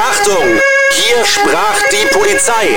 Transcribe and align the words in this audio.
Achtung! 0.00 0.44
Hier 0.92 1.24
sprach 1.24 1.76
die 1.90 2.06
Polizei. 2.16 2.68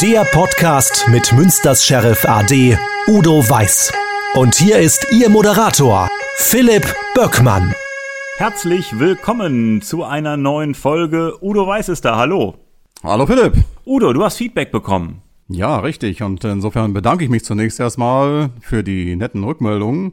Der 0.00 0.24
Podcast 0.24 1.08
mit 1.08 1.32
Münsters 1.32 1.84
Sheriff 1.84 2.24
AD 2.24 2.78
Udo 3.08 3.48
Weiß. 3.50 3.92
Und 4.34 4.54
hier 4.54 4.78
ist 4.78 5.04
Ihr 5.10 5.28
Moderator, 5.28 6.08
Philipp 6.36 6.94
Böckmann. 7.16 7.74
Herzlich 8.36 8.96
willkommen 8.96 9.82
zu 9.82 10.04
einer 10.04 10.36
neuen 10.36 10.76
Folge. 10.76 11.34
Udo 11.42 11.66
Weiß 11.66 11.88
ist 11.88 12.04
da. 12.04 12.14
Hallo. 12.14 12.54
Hallo 13.02 13.26
Philipp. 13.26 13.54
Udo, 13.84 14.12
du 14.12 14.22
hast 14.22 14.36
Feedback 14.36 14.70
bekommen. 14.70 15.22
Ja, 15.48 15.80
richtig. 15.80 16.22
Und 16.22 16.44
insofern 16.44 16.92
bedanke 16.92 17.24
ich 17.24 17.30
mich 17.30 17.44
zunächst 17.44 17.80
erstmal 17.80 18.50
für 18.60 18.84
die 18.84 19.16
netten 19.16 19.42
Rückmeldungen. 19.42 20.12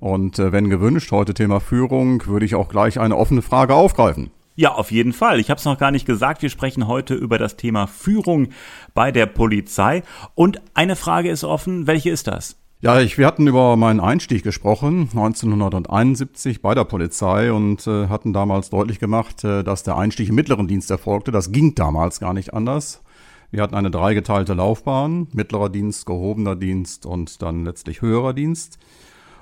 Und 0.00 0.38
äh, 0.38 0.52
wenn 0.52 0.68
gewünscht, 0.68 1.10
heute 1.12 1.32
Thema 1.32 1.60
Führung, 1.60 2.26
würde 2.26 2.44
ich 2.44 2.56
auch 2.56 2.68
gleich 2.68 3.00
eine 3.00 3.16
offene 3.16 3.40
Frage 3.40 3.74
aufgreifen. 3.74 4.30
Ja, 4.56 4.74
auf 4.74 4.92
jeden 4.92 5.12
Fall. 5.12 5.40
Ich 5.40 5.50
habe 5.50 5.58
es 5.58 5.64
noch 5.64 5.78
gar 5.78 5.90
nicht 5.90 6.06
gesagt. 6.06 6.42
Wir 6.42 6.48
sprechen 6.48 6.86
heute 6.86 7.14
über 7.14 7.38
das 7.38 7.56
Thema 7.56 7.86
Führung 7.86 8.48
bei 8.94 9.10
der 9.10 9.26
Polizei. 9.26 10.02
Und 10.34 10.60
eine 10.74 10.94
Frage 10.94 11.30
ist 11.30 11.42
offen. 11.42 11.86
Welche 11.88 12.10
ist 12.10 12.28
das? 12.28 12.56
Ja, 12.80 13.00
ich, 13.00 13.16
wir 13.16 13.26
hatten 13.26 13.46
über 13.46 13.76
meinen 13.76 13.98
Einstieg 13.98 14.42
gesprochen, 14.42 15.08
1971 15.12 16.60
bei 16.60 16.74
der 16.74 16.84
Polizei 16.84 17.50
und 17.50 17.86
äh, 17.86 18.08
hatten 18.08 18.34
damals 18.34 18.68
deutlich 18.68 18.98
gemacht, 18.98 19.42
äh, 19.42 19.64
dass 19.64 19.84
der 19.84 19.96
Einstieg 19.96 20.28
im 20.28 20.34
mittleren 20.34 20.68
Dienst 20.68 20.90
erfolgte. 20.90 21.32
Das 21.32 21.50
ging 21.50 21.74
damals 21.74 22.20
gar 22.20 22.34
nicht 22.34 22.52
anders. 22.52 23.02
Wir 23.50 23.62
hatten 23.62 23.74
eine 23.74 23.90
dreigeteilte 23.90 24.52
Laufbahn, 24.52 25.28
mittlerer 25.32 25.70
Dienst, 25.70 26.04
gehobener 26.04 26.56
Dienst 26.56 27.06
und 27.06 27.40
dann 27.40 27.64
letztlich 27.64 28.02
höherer 28.02 28.34
Dienst. 28.34 28.78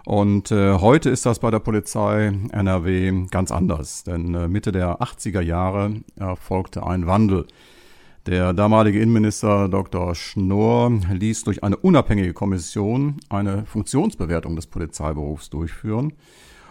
Und 0.04 0.50
äh, 0.50 0.74
heute 0.74 1.10
ist 1.10 1.26
das 1.26 1.38
bei 1.38 1.50
der 1.50 1.60
Polizei 1.60 2.32
NRW 2.50 3.26
ganz 3.30 3.52
anders, 3.52 4.02
denn 4.02 4.34
äh, 4.34 4.48
Mitte 4.48 4.72
der 4.72 5.00
80er 5.00 5.40
Jahre 5.40 5.94
erfolgte 6.16 6.84
ein 6.84 7.06
Wandel. 7.06 7.46
Der 8.26 8.52
damalige 8.52 9.00
Innenminister 9.00 9.68
Dr. 9.68 10.14
Schnorr 10.14 10.90
ließ 11.12 11.44
durch 11.44 11.62
eine 11.62 11.76
unabhängige 11.76 12.32
Kommission 12.32 13.16
eine 13.28 13.64
Funktionsbewertung 13.64 14.56
des 14.56 14.66
Polizeiberufs 14.66 15.50
durchführen. 15.50 16.12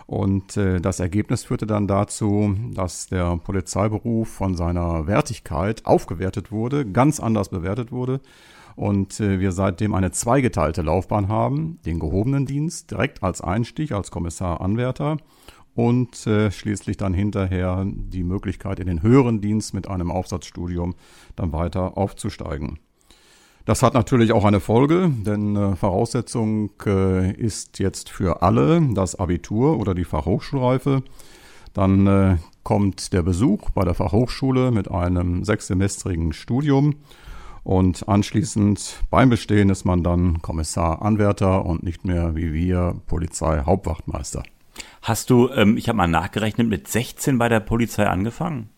Und 0.07 0.57
äh, 0.57 0.81
das 0.81 0.99
Ergebnis 0.99 1.45
führte 1.45 1.65
dann 1.65 1.87
dazu, 1.87 2.53
dass 2.73 3.07
der 3.07 3.37
Polizeiberuf 3.37 4.27
von 4.27 4.55
seiner 4.55 5.07
Wertigkeit 5.07 5.85
aufgewertet 5.85 6.51
wurde, 6.51 6.85
ganz 6.85 7.21
anders 7.21 7.47
bewertet 7.47 7.93
wurde 7.93 8.19
und 8.81 9.19
äh, 9.19 9.39
wir 9.39 9.51
seitdem 9.51 9.93
eine 9.93 10.09
zweigeteilte 10.09 10.81
Laufbahn 10.81 11.27
haben, 11.27 11.77
den 11.85 11.99
gehobenen 11.99 12.47
Dienst 12.47 12.89
direkt 12.89 13.21
als 13.21 13.39
Einstieg 13.39 13.91
als 13.91 14.09
Kommissar 14.09 14.59
Anwärter 14.59 15.17
und 15.75 16.25
äh, 16.25 16.49
schließlich 16.49 16.97
dann 16.97 17.13
hinterher 17.13 17.85
die 17.85 18.23
Möglichkeit 18.23 18.79
in 18.79 18.87
den 18.87 19.03
höheren 19.03 19.39
Dienst 19.39 19.75
mit 19.75 19.87
einem 19.87 20.09
Aufsatzstudium 20.09 20.95
dann 21.35 21.53
weiter 21.53 21.95
aufzusteigen. 21.95 22.79
Das 23.65 23.83
hat 23.83 23.93
natürlich 23.93 24.31
auch 24.31 24.45
eine 24.45 24.59
Folge, 24.59 25.11
denn 25.27 25.55
äh, 25.55 25.75
Voraussetzung 25.75 26.71
ist 27.37 27.77
jetzt 27.77 28.09
für 28.09 28.41
alle 28.41 28.81
das 28.95 29.13
Abitur 29.13 29.79
oder 29.79 29.93
die 29.93 30.05
Fachhochschulreife. 30.05 31.03
Dann 31.73 32.39
kommt 32.63 33.13
der 33.13 33.21
Besuch 33.21 33.69
bei 33.69 33.85
der 33.85 33.93
Fachhochschule 33.93 34.71
mit 34.71 34.91
einem 34.91 35.45
sechssemestrigen 35.45 36.33
Studium 36.33 36.95
und 37.63 38.07
anschließend 38.07 39.03
beim 39.09 39.29
Bestehen 39.29 39.69
ist 39.69 39.85
man 39.85 40.03
dann 40.03 40.41
Kommissar, 40.41 41.01
Anwärter 41.01 41.65
und 41.65 41.83
nicht 41.83 42.05
mehr 42.05 42.35
wie 42.35 42.53
wir 42.53 42.95
Polizei 43.07 43.63
Hauptwachtmeister. 43.65 44.43
Hast 45.01 45.29
du, 45.29 45.49
ähm, 45.49 45.77
ich 45.77 45.89
habe 45.89 45.97
mal 45.97 46.07
nachgerechnet, 46.07 46.67
mit 46.67 46.87
16 46.87 47.37
bei 47.37 47.49
der 47.49 47.59
Polizei 47.59 48.07
angefangen? 48.07 48.69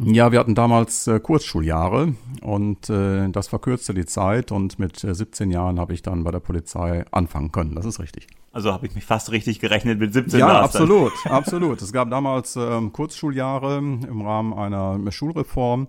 Ja, 0.00 0.30
wir 0.30 0.38
hatten 0.38 0.54
damals 0.54 1.08
äh, 1.08 1.18
Kurzschuljahre 1.18 2.14
und 2.42 2.88
äh, 2.88 3.28
das 3.30 3.48
verkürzte 3.48 3.94
die 3.94 4.06
Zeit 4.06 4.52
und 4.52 4.78
mit 4.78 5.02
äh, 5.02 5.12
17 5.12 5.50
Jahren 5.50 5.80
habe 5.80 5.92
ich 5.92 6.02
dann 6.02 6.22
bei 6.22 6.30
der 6.30 6.38
Polizei 6.38 7.04
anfangen 7.10 7.50
können. 7.50 7.74
Das 7.74 7.84
ist 7.84 7.98
richtig. 7.98 8.28
Also 8.52 8.72
habe 8.72 8.86
ich 8.86 8.94
mich 8.94 9.04
fast 9.04 9.32
richtig 9.32 9.58
gerechnet 9.58 9.98
mit 9.98 10.12
17 10.12 10.38
Jahren. 10.38 10.52
Ja, 10.52 10.60
absolut, 10.62 11.12
absolut. 11.24 11.82
Es 11.82 11.92
gab 11.92 12.10
damals 12.10 12.54
ähm, 12.54 12.92
Kurzschuljahre 12.92 13.78
im 13.78 14.22
Rahmen 14.22 14.52
einer 14.52 15.00
Schulreform 15.10 15.88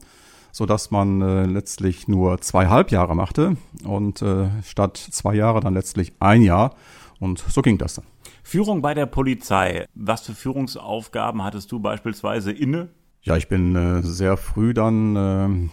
so 0.52 0.66
dass 0.66 0.92
man 0.92 1.22
äh, 1.22 1.46
letztlich 1.46 2.08
nur 2.08 2.42
zwei 2.42 2.68
Halbjahre 2.68 3.16
machte 3.16 3.58
und 3.84 4.22
äh, 4.22 4.50
statt 4.64 4.98
zwei 4.98 5.36
Jahre 5.36 5.60
dann 5.60 5.74
letztlich 5.74 6.14
ein 6.20 6.42
Jahr. 6.42 6.76
Und 7.20 7.40
so 7.40 7.62
ging 7.62 7.78
das 7.78 7.96
dann. 7.96 8.06
Führung 8.44 8.82
bei 8.82 8.94
der 8.94 9.06
Polizei. 9.06 9.86
Was 9.94 10.22
für 10.22 10.34
Führungsaufgaben 10.34 11.44
hattest 11.44 11.72
du 11.72 11.80
beispielsweise 11.80 12.52
inne? 12.52 12.90
Ja, 13.22 13.36
ich 13.38 13.48
bin 13.48 13.76
äh, 13.76 14.02
sehr 14.02 14.38
früh 14.38 14.74
dann 14.74 15.16
äh, 15.16 15.70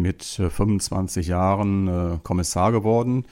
mit 0.00 0.24
25 0.24 1.26
äh, 1.26 1.30
Jahren 1.30 1.88
äh, 1.88 2.18
Kommissar 2.22 2.72
geworden. 2.72 3.26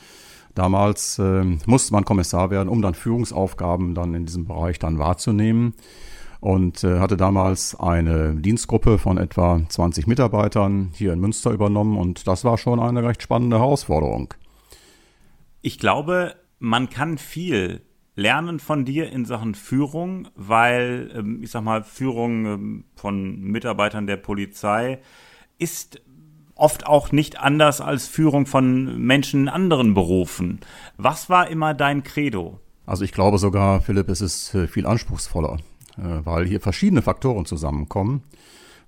Damals 0.55 1.21
musste 1.67 1.93
man 1.93 2.05
Kommissar 2.05 2.51
werden, 2.51 2.69
um 2.69 2.83
dann 2.83 2.95
Führungsaufgaben 2.95 3.95
dann 3.95 4.13
in 4.15 4.27
diesem 4.27 4.45
Bereich 4.45 4.81
dann 4.81 4.99
wahrzunehmen 4.99 5.75
und 6.41 6.85
äh, 6.85 6.99
hatte 6.99 7.17
damals 7.17 7.79
eine 7.79 8.35
Dienstgruppe 8.35 8.99
von 8.99 9.19
etwa 9.19 9.61
20 9.69 10.07
Mitarbeitern 10.07 10.91
hier 10.95 11.13
in 11.13 11.21
Münster 11.21 11.51
übernommen 11.51 11.97
und 11.97 12.27
das 12.27 12.45
war 12.45 12.59
schon 12.59 12.81
eine 12.81 13.03
recht 13.03 13.23
spannende 13.23 13.59
Herausforderung. 13.59 14.35
Ich 15.63 15.79
glaube, 15.79 16.37
man 16.59 16.89
kann 16.89 17.19
viel 17.19 17.83
lernen 18.15 18.59
von 18.59 18.85
dir 18.85 19.11
in 19.11 19.25
Sachen 19.25 19.55
Führung, 19.55 20.29
weil 20.35 21.11
ähm, 21.15 21.43
ich 21.43 21.51
sag 21.51 21.63
mal 21.63 21.85
Führung 21.85 22.47
ähm, 22.47 22.85
von 22.97 23.41
Mitarbeitern 23.41 24.07
der 24.07 24.17
Polizei 24.17 24.99
ist 25.59 26.01
oft 26.55 26.87
auch 26.87 27.13
nicht 27.13 27.39
anders 27.39 27.81
als 27.81 28.09
Führung 28.09 28.47
von 28.47 29.01
Menschen 29.01 29.43
in 29.43 29.49
anderen 29.49 29.95
Berufen. 29.95 30.61
Was 30.97 31.31
war 31.31 31.49
immer 31.49 31.75
dein 31.75 32.03
Credo? 32.03 32.59
Also 32.87 33.05
ich 33.05 33.13
glaube 33.13 33.39
sogar, 33.39 33.81
Philipp, 33.81 34.09
es 34.09 34.21
ist 34.21 34.55
äh, 34.55 34.67
viel 34.67 34.87
anspruchsvoller. 34.87 35.59
Äh, 35.99 36.25
weil 36.25 36.47
hier 36.47 36.61
verschiedene 36.61 37.03
Faktoren 37.03 37.45
zusammenkommen. 37.45 38.23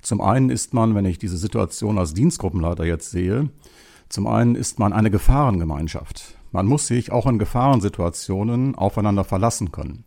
Zum 0.00 0.20
einen 0.20 0.50
ist 0.50 0.72
man, 0.72 0.94
wenn 0.94 1.04
ich 1.04 1.18
diese 1.18 1.36
Situation 1.36 1.98
als 1.98 2.14
Dienstgruppenleiter 2.14 2.84
jetzt 2.84 3.10
sehe, 3.10 3.50
zum 4.08 4.26
einen 4.26 4.54
ist 4.54 4.78
man 4.78 4.92
eine 4.92 5.10
Gefahrengemeinschaft. 5.10 6.36
Man 6.52 6.66
muss 6.66 6.86
sich 6.86 7.12
auch 7.12 7.26
in 7.26 7.38
Gefahrensituationen 7.38 8.74
aufeinander 8.74 9.24
verlassen 9.24 9.72
können. 9.72 10.04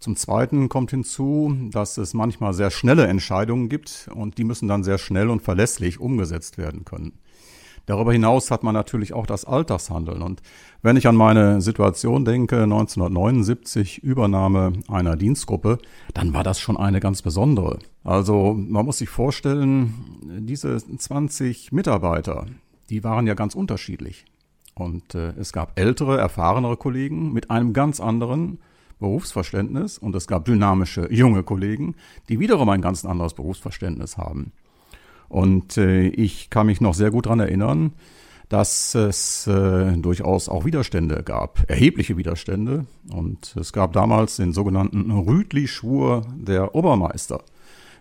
Zum 0.00 0.16
Zweiten 0.16 0.68
kommt 0.68 0.90
hinzu, 0.90 1.54
dass 1.70 1.98
es 1.98 2.14
manchmal 2.14 2.54
sehr 2.54 2.70
schnelle 2.70 3.06
Entscheidungen 3.06 3.68
gibt 3.68 4.08
und 4.14 4.38
die 4.38 4.44
müssen 4.44 4.66
dann 4.66 4.82
sehr 4.82 4.98
schnell 4.98 5.28
und 5.28 5.42
verlässlich 5.42 6.00
umgesetzt 6.00 6.56
werden 6.56 6.86
können. 6.86 7.12
Darüber 7.86 8.12
hinaus 8.12 8.50
hat 8.50 8.62
man 8.62 8.74
natürlich 8.74 9.12
auch 9.12 9.26
das 9.26 9.44
Alltagshandeln. 9.44 10.22
Und 10.22 10.42
wenn 10.82 10.96
ich 10.96 11.06
an 11.06 11.16
meine 11.16 11.60
Situation 11.60 12.24
denke, 12.24 12.62
1979 12.62 14.02
Übernahme 14.02 14.72
einer 14.88 15.16
Dienstgruppe, 15.16 15.78
dann 16.14 16.32
war 16.32 16.44
das 16.44 16.60
schon 16.60 16.76
eine 16.76 17.00
ganz 17.00 17.22
besondere. 17.22 17.78
Also 18.04 18.54
man 18.54 18.86
muss 18.86 18.98
sich 18.98 19.08
vorstellen, 19.08 19.94
diese 20.40 20.76
20 20.78 21.72
Mitarbeiter, 21.72 22.46
die 22.88 23.04
waren 23.04 23.26
ja 23.26 23.34
ganz 23.34 23.54
unterschiedlich. 23.54 24.24
Und 24.74 25.14
äh, 25.14 25.32
es 25.38 25.52
gab 25.52 25.78
ältere, 25.78 26.18
erfahrenere 26.18 26.76
Kollegen 26.76 27.32
mit 27.32 27.50
einem 27.50 27.72
ganz 27.72 28.00
anderen 28.00 28.58
Berufsverständnis 28.98 29.98
und 29.98 30.14
es 30.14 30.26
gab 30.26 30.44
dynamische, 30.44 31.12
junge 31.12 31.42
Kollegen, 31.42 31.96
die 32.28 32.38
wiederum 32.38 32.68
ein 32.68 32.82
ganz 32.82 33.04
anderes 33.04 33.34
Berufsverständnis 33.34 34.16
haben. 34.16 34.52
Und 35.30 35.78
äh, 35.78 36.08
ich 36.08 36.50
kann 36.50 36.66
mich 36.66 36.80
noch 36.80 36.92
sehr 36.92 37.12
gut 37.12 37.26
daran 37.26 37.40
erinnern, 37.40 37.92
dass 38.50 38.96
es 38.96 39.46
äh, 39.46 39.92
durchaus 39.96 40.48
auch 40.48 40.64
Widerstände 40.64 41.22
gab, 41.22 41.62
erhebliche 41.70 42.16
Widerstände. 42.16 42.84
Und 43.12 43.54
es 43.58 43.72
gab 43.72 43.92
damals 43.92 44.36
den 44.36 44.52
sogenannten 44.52 45.08
Rüdli-Schwur 45.12 46.26
der 46.36 46.74
Obermeister, 46.74 47.42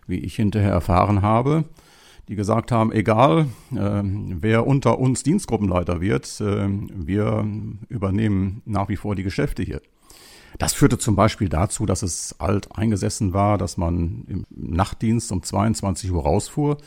wie 0.07 0.17
ich 0.17 0.35
hinterher 0.35 0.71
erfahren 0.71 1.21
habe, 1.21 1.65
die 2.29 2.35
gesagt 2.35 2.71
haben, 2.71 2.91
egal 2.91 3.45
äh, 3.75 4.01
wer 4.03 4.65
unter 4.65 4.97
uns 4.97 5.21
Dienstgruppenleiter 5.21 6.01
wird, 6.01 6.41
äh, 6.41 6.67
wir 6.67 7.47
übernehmen 7.87 8.63
nach 8.65 8.89
wie 8.89 8.95
vor 8.95 9.13
die 9.13 9.23
Geschäfte 9.23 9.61
hier. 9.61 9.81
Das 10.57 10.73
führte 10.73 10.97
zum 10.97 11.15
Beispiel 11.15 11.47
dazu, 11.47 11.85
dass 11.85 12.01
es 12.01 12.35
alt 12.39 12.75
eingesessen 12.75 13.33
war, 13.33 13.59
dass 13.59 13.77
man 13.77 14.23
im 14.27 14.45
Nachtdienst 14.49 15.31
um 15.31 15.43
22 15.43 16.11
Uhr 16.11 16.23
rausfuhr 16.23 16.77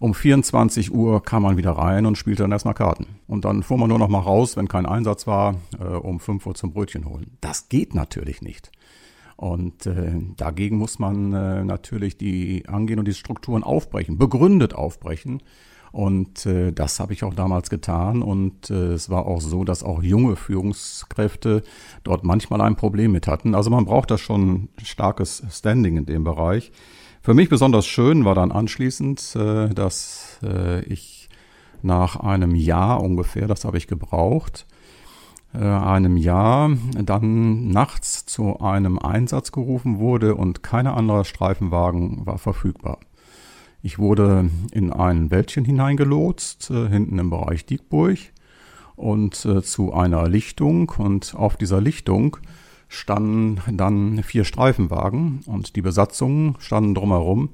um 0.00 0.14
24 0.14 0.94
Uhr 0.94 1.22
kam 1.22 1.42
man 1.42 1.56
wieder 1.56 1.72
rein 1.72 2.06
und 2.06 2.16
spielte 2.16 2.44
dann 2.44 2.52
erstmal 2.52 2.74
Karten. 2.74 3.06
Und 3.26 3.44
dann 3.44 3.62
fuhr 3.62 3.78
man 3.78 3.88
nur 3.88 3.98
noch 3.98 4.08
mal 4.08 4.20
raus, 4.20 4.56
wenn 4.56 4.68
kein 4.68 4.86
Einsatz 4.86 5.26
war, 5.26 5.56
äh, 5.78 5.84
um 5.84 6.20
5 6.20 6.46
Uhr 6.46 6.54
zum 6.54 6.72
Brötchen 6.72 7.04
holen. 7.04 7.36
Das 7.40 7.68
geht 7.68 7.94
natürlich 7.94 8.40
nicht. 8.42 8.70
Und 9.36 9.86
äh, 9.86 10.20
dagegen 10.36 10.78
muss 10.78 10.98
man 10.98 11.32
äh, 11.32 11.64
natürlich 11.64 12.16
die 12.16 12.64
angehen 12.68 12.98
und 12.98 13.06
die 13.06 13.14
Strukturen 13.14 13.62
aufbrechen, 13.62 14.18
begründet 14.18 14.74
aufbrechen. 14.74 15.42
Und 15.92 16.44
äh, 16.46 16.72
das 16.72 17.00
habe 17.00 17.12
ich 17.12 17.24
auch 17.24 17.34
damals 17.34 17.70
getan. 17.70 18.22
Und 18.22 18.70
äh, 18.70 18.92
es 18.92 19.10
war 19.10 19.26
auch 19.26 19.40
so, 19.40 19.64
dass 19.64 19.82
auch 19.82 20.02
junge 20.02 20.36
Führungskräfte 20.36 21.62
dort 22.04 22.24
manchmal 22.24 22.60
ein 22.60 22.76
Problem 22.76 23.12
mit 23.12 23.26
hatten. 23.26 23.54
Also 23.54 23.70
man 23.70 23.84
braucht 23.84 24.10
da 24.10 24.18
schon 24.18 24.68
starkes 24.82 25.42
Standing 25.50 25.96
in 25.96 26.06
dem 26.06 26.24
Bereich. 26.24 26.72
Für 27.28 27.34
mich 27.34 27.50
besonders 27.50 27.86
schön 27.86 28.24
war 28.24 28.34
dann 28.34 28.50
anschließend, 28.50 29.36
äh, 29.36 29.68
dass 29.74 30.38
äh, 30.42 30.82
ich 30.84 31.28
nach 31.82 32.16
einem 32.16 32.54
Jahr 32.54 33.02
ungefähr, 33.02 33.46
das 33.46 33.66
habe 33.66 33.76
ich 33.76 33.86
gebraucht, 33.86 34.66
äh, 35.52 35.58
einem 35.58 36.16
Jahr 36.16 36.70
dann 37.04 37.68
nachts 37.68 38.24
zu 38.24 38.60
einem 38.60 38.98
Einsatz 38.98 39.52
gerufen 39.52 39.98
wurde 39.98 40.36
und 40.36 40.62
kein 40.62 40.86
anderer 40.86 41.26
Streifenwagen 41.26 42.24
war 42.24 42.38
verfügbar. 42.38 42.98
Ich 43.82 43.98
wurde 43.98 44.48
in 44.72 44.90
ein 44.90 45.30
Wäldchen 45.30 45.66
hineingelotst, 45.66 46.68
hinten 46.68 47.18
im 47.18 47.28
Bereich 47.28 47.66
Diekburg 47.66 48.20
und 48.96 49.34
zu 49.34 49.92
einer 49.92 50.26
Lichtung 50.30 50.90
und 50.96 51.34
auf 51.36 51.58
dieser 51.58 51.82
Lichtung 51.82 52.38
standen 52.88 53.60
dann 53.76 54.22
vier 54.22 54.44
Streifenwagen 54.44 55.40
und 55.46 55.76
die 55.76 55.82
Besatzungen 55.82 56.56
standen 56.58 56.94
drumherum 56.94 57.50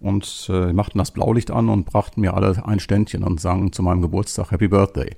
und 0.00 0.48
äh, 0.52 0.72
machten 0.72 0.98
das 0.98 1.10
Blaulicht 1.10 1.50
an 1.50 1.68
und 1.68 1.86
brachten 1.86 2.20
mir 2.20 2.34
alle 2.34 2.66
ein 2.66 2.80
Ständchen 2.80 3.24
und 3.24 3.40
sangen 3.40 3.72
zu 3.72 3.82
meinem 3.82 4.02
Geburtstag 4.02 4.50
Happy 4.50 4.68
Birthday. 4.68 5.14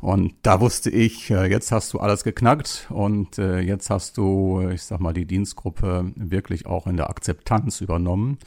Und 0.00 0.34
da 0.42 0.60
wusste 0.60 0.90
ich, 0.90 1.30
äh, 1.30 1.50
jetzt 1.50 1.72
hast 1.72 1.92
du 1.94 1.98
alles 1.98 2.22
geknackt 2.22 2.86
und 2.90 3.38
äh, 3.38 3.60
jetzt 3.60 3.88
hast 3.88 4.18
du, 4.18 4.68
ich 4.70 4.82
sag 4.82 5.00
mal, 5.00 5.14
die 5.14 5.24
Dienstgruppe 5.24 6.12
wirklich 6.16 6.66
auch 6.66 6.86
in 6.86 6.96
der 6.96 7.08
Akzeptanz 7.08 7.80
übernommen 7.80 8.38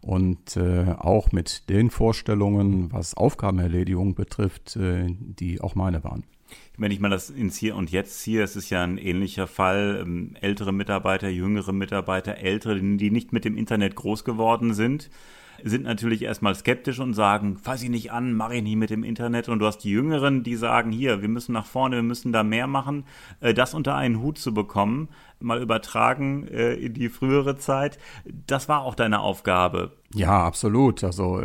und 0.00 0.56
äh, 0.56 0.94
auch 0.98 1.32
mit 1.32 1.68
den 1.68 1.90
Vorstellungen, 1.90 2.92
was 2.92 3.14
Aufgabenerledigung 3.14 4.14
betrifft, 4.14 4.76
äh, 4.76 5.06
die 5.08 5.60
auch 5.60 5.74
meine 5.74 6.04
waren. 6.04 6.24
Wenn 6.76 6.90
ich 6.90 7.00
mal 7.00 7.10
das 7.10 7.30
ins 7.30 7.56
Hier 7.56 7.76
und 7.76 7.90
Jetzt 7.90 8.20
ziehe, 8.20 8.42
es 8.42 8.56
ist 8.56 8.70
ja 8.70 8.82
ein 8.82 8.98
ähnlicher 8.98 9.46
Fall. 9.46 10.00
Ähm, 10.02 10.34
ältere 10.40 10.72
Mitarbeiter, 10.72 11.28
jüngere 11.28 11.72
Mitarbeiter, 11.72 12.38
ältere, 12.38 12.80
die 12.80 13.10
nicht 13.10 13.32
mit 13.32 13.44
dem 13.44 13.56
Internet 13.56 13.94
groß 13.94 14.24
geworden 14.24 14.74
sind, 14.74 15.10
sind 15.62 15.84
natürlich 15.84 16.22
erstmal 16.22 16.54
skeptisch 16.54 16.98
und 16.98 17.14
sagen, 17.14 17.58
fass 17.58 17.82
ich 17.82 17.90
nicht 17.90 18.12
an, 18.12 18.32
mache 18.32 18.56
ich 18.56 18.62
nicht 18.62 18.76
mit 18.76 18.90
dem 18.90 19.04
Internet. 19.04 19.48
Und 19.48 19.58
du 19.60 19.66
hast 19.66 19.78
die 19.78 19.90
Jüngeren, 19.90 20.42
die 20.42 20.56
sagen, 20.56 20.90
hier, 20.90 21.22
wir 21.22 21.28
müssen 21.28 21.52
nach 21.52 21.66
vorne, 21.66 21.96
wir 21.96 22.02
müssen 22.02 22.32
da 22.32 22.42
mehr 22.42 22.66
machen. 22.66 23.04
Äh, 23.40 23.54
das 23.54 23.74
unter 23.74 23.94
einen 23.94 24.20
Hut 24.20 24.38
zu 24.38 24.52
bekommen, 24.52 25.08
mal 25.40 25.62
übertragen 25.62 26.48
äh, 26.48 26.74
in 26.74 26.94
die 26.94 27.08
frühere 27.08 27.56
Zeit, 27.56 27.98
das 28.46 28.68
war 28.68 28.82
auch 28.82 28.94
deine 28.94 29.20
Aufgabe. 29.20 29.92
Ja, 30.14 30.44
absolut. 30.44 31.02
Also 31.02 31.42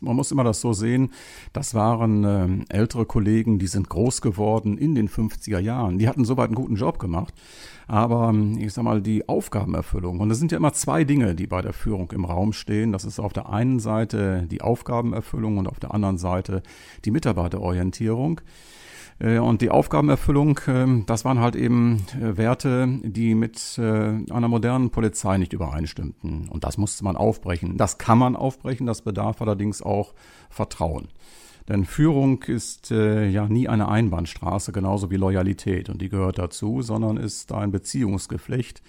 man 0.00 0.16
muss 0.16 0.32
immer 0.32 0.44
das 0.44 0.60
so 0.60 0.72
sehen, 0.72 1.12
das 1.52 1.74
waren 1.74 2.24
äh, 2.68 2.74
ältere 2.76 3.06
Kollegen, 3.06 3.58
die 3.58 3.66
sind 3.66 3.88
groß 3.88 4.20
geworden 4.20 4.76
in 4.76 4.94
den 4.94 5.08
50er 5.08 5.58
Jahren. 5.58 5.98
Die 5.98 6.08
hatten 6.08 6.24
soweit 6.24 6.46
einen 6.46 6.54
guten 6.54 6.76
Job 6.76 6.98
gemacht. 6.98 7.34
Aber 7.92 8.30
ähm, 8.30 8.56
ich 8.58 8.72
sag 8.72 8.84
mal, 8.84 9.02
die 9.02 9.28
Aufgabenerfüllung. 9.28 10.20
Und 10.20 10.30
es 10.30 10.38
sind 10.38 10.50
ja 10.50 10.56
immer 10.56 10.72
zwei 10.72 11.04
Dinge, 11.04 11.34
die 11.34 11.46
bei 11.46 11.60
der 11.60 11.74
Führung 11.74 12.10
im 12.12 12.24
Raum 12.24 12.54
stehen. 12.54 12.90
Das 12.90 13.04
ist 13.04 13.20
auf 13.20 13.34
der 13.34 13.50
einen 13.50 13.80
Seite 13.80 14.46
die 14.50 14.62
Aufgabenerfüllung 14.62 15.58
und 15.58 15.68
auf 15.68 15.78
der 15.78 15.92
anderen 15.92 16.16
Seite 16.16 16.62
die 17.04 17.10
Mitarbeiterorientierung. 17.10 18.40
Äh, 19.18 19.40
und 19.40 19.60
die 19.60 19.68
Aufgabenerfüllung, 19.68 20.58
ähm, 20.68 21.04
das 21.04 21.26
waren 21.26 21.40
halt 21.40 21.54
eben 21.54 22.06
äh, 22.18 22.38
Werte, 22.38 22.88
die 23.02 23.34
mit 23.34 23.76
äh, 23.76 23.82
einer 23.82 24.48
modernen 24.48 24.88
Polizei 24.88 25.36
nicht 25.36 25.52
übereinstimmten. 25.52 26.48
Und 26.48 26.64
das 26.64 26.78
musste 26.78 27.04
man 27.04 27.18
aufbrechen. 27.18 27.76
Das 27.76 27.98
kann 27.98 28.16
man 28.16 28.36
aufbrechen, 28.36 28.86
das 28.86 29.02
bedarf 29.02 29.42
allerdings 29.42 29.82
auch 29.82 30.14
Vertrauen. 30.48 31.08
Denn 31.68 31.84
Führung 31.84 32.42
ist 32.42 32.90
äh, 32.90 33.28
ja 33.28 33.48
nie 33.48 33.68
eine 33.68 33.88
Einbahnstraße, 33.88 34.72
genauso 34.72 35.10
wie 35.10 35.16
Loyalität. 35.16 35.88
Und 35.88 36.02
die 36.02 36.08
gehört 36.08 36.38
dazu, 36.38 36.82
sondern 36.82 37.16
ist 37.16 37.52
ein 37.52 37.70
Beziehungsgeflecht, 37.70 38.82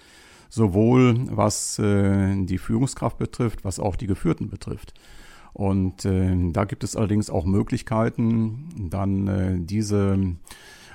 sowohl 0.48 1.14
was 1.30 1.78
äh, 1.78 2.44
die 2.44 2.58
Führungskraft 2.58 3.18
betrifft, 3.18 3.64
was 3.64 3.78
auch 3.78 3.96
die 3.96 4.06
Geführten 4.06 4.48
betrifft. 4.48 4.94
Und 5.52 6.04
äh, 6.04 6.50
da 6.50 6.64
gibt 6.64 6.82
es 6.82 6.96
allerdings 6.96 7.30
auch 7.30 7.44
Möglichkeiten, 7.44 8.68
dann 8.90 9.28
äh, 9.28 9.56
diese 9.60 10.36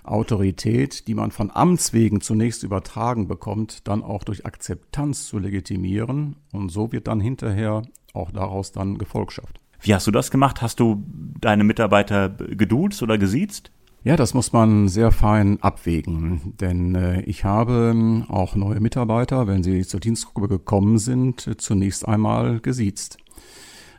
Autorität, 0.04 1.08
die 1.08 1.14
man 1.14 1.32
von 1.32 1.52
Amts 1.54 1.94
wegen 1.94 2.20
zunächst 2.20 2.64
übertragen 2.64 3.28
bekommt, 3.28 3.88
dann 3.88 4.04
auch 4.04 4.24
durch 4.24 4.46
Akzeptanz 4.46 5.28
zu 5.28 5.40
legitimieren. 5.40 6.36
Und 6.52 6.70
so 6.70 6.92
wird 6.92 7.08
dann 7.08 7.22
hinterher 7.22 7.84
auch 8.14 8.32
daraus 8.32 8.74
dann 8.74 8.98
Gefolgschaft. 8.98 9.62
Wie 9.82 9.94
hast 9.94 10.08
du 10.08 10.12
das 10.12 10.32
gemacht? 10.32 10.62
Hast 10.62 10.80
du 10.80 11.04
deine 11.40 11.64
Mitarbeiter 11.64 12.30
geduzt 12.30 13.02
oder 13.02 13.18
gesiezt? 13.18 13.72
Ja, 14.04 14.16
das 14.16 14.34
muss 14.34 14.54
man 14.54 14.88
sehr 14.88 15.12
fein 15.12 15.62
abwägen, 15.62 16.54
denn 16.62 16.96
äh, 16.96 17.22
ich 17.24 17.44
habe 17.44 17.92
ähm, 17.94 18.24
auch 18.30 18.56
neue 18.56 18.80
Mitarbeiter, 18.80 19.46
wenn 19.46 19.62
sie 19.62 19.86
zur 19.86 20.00
Dienstgruppe 20.00 20.48
gekommen 20.48 20.98
sind, 21.00 21.62
zunächst 21.62 22.08
einmal 22.08 22.62
gesiezt. 22.62 23.18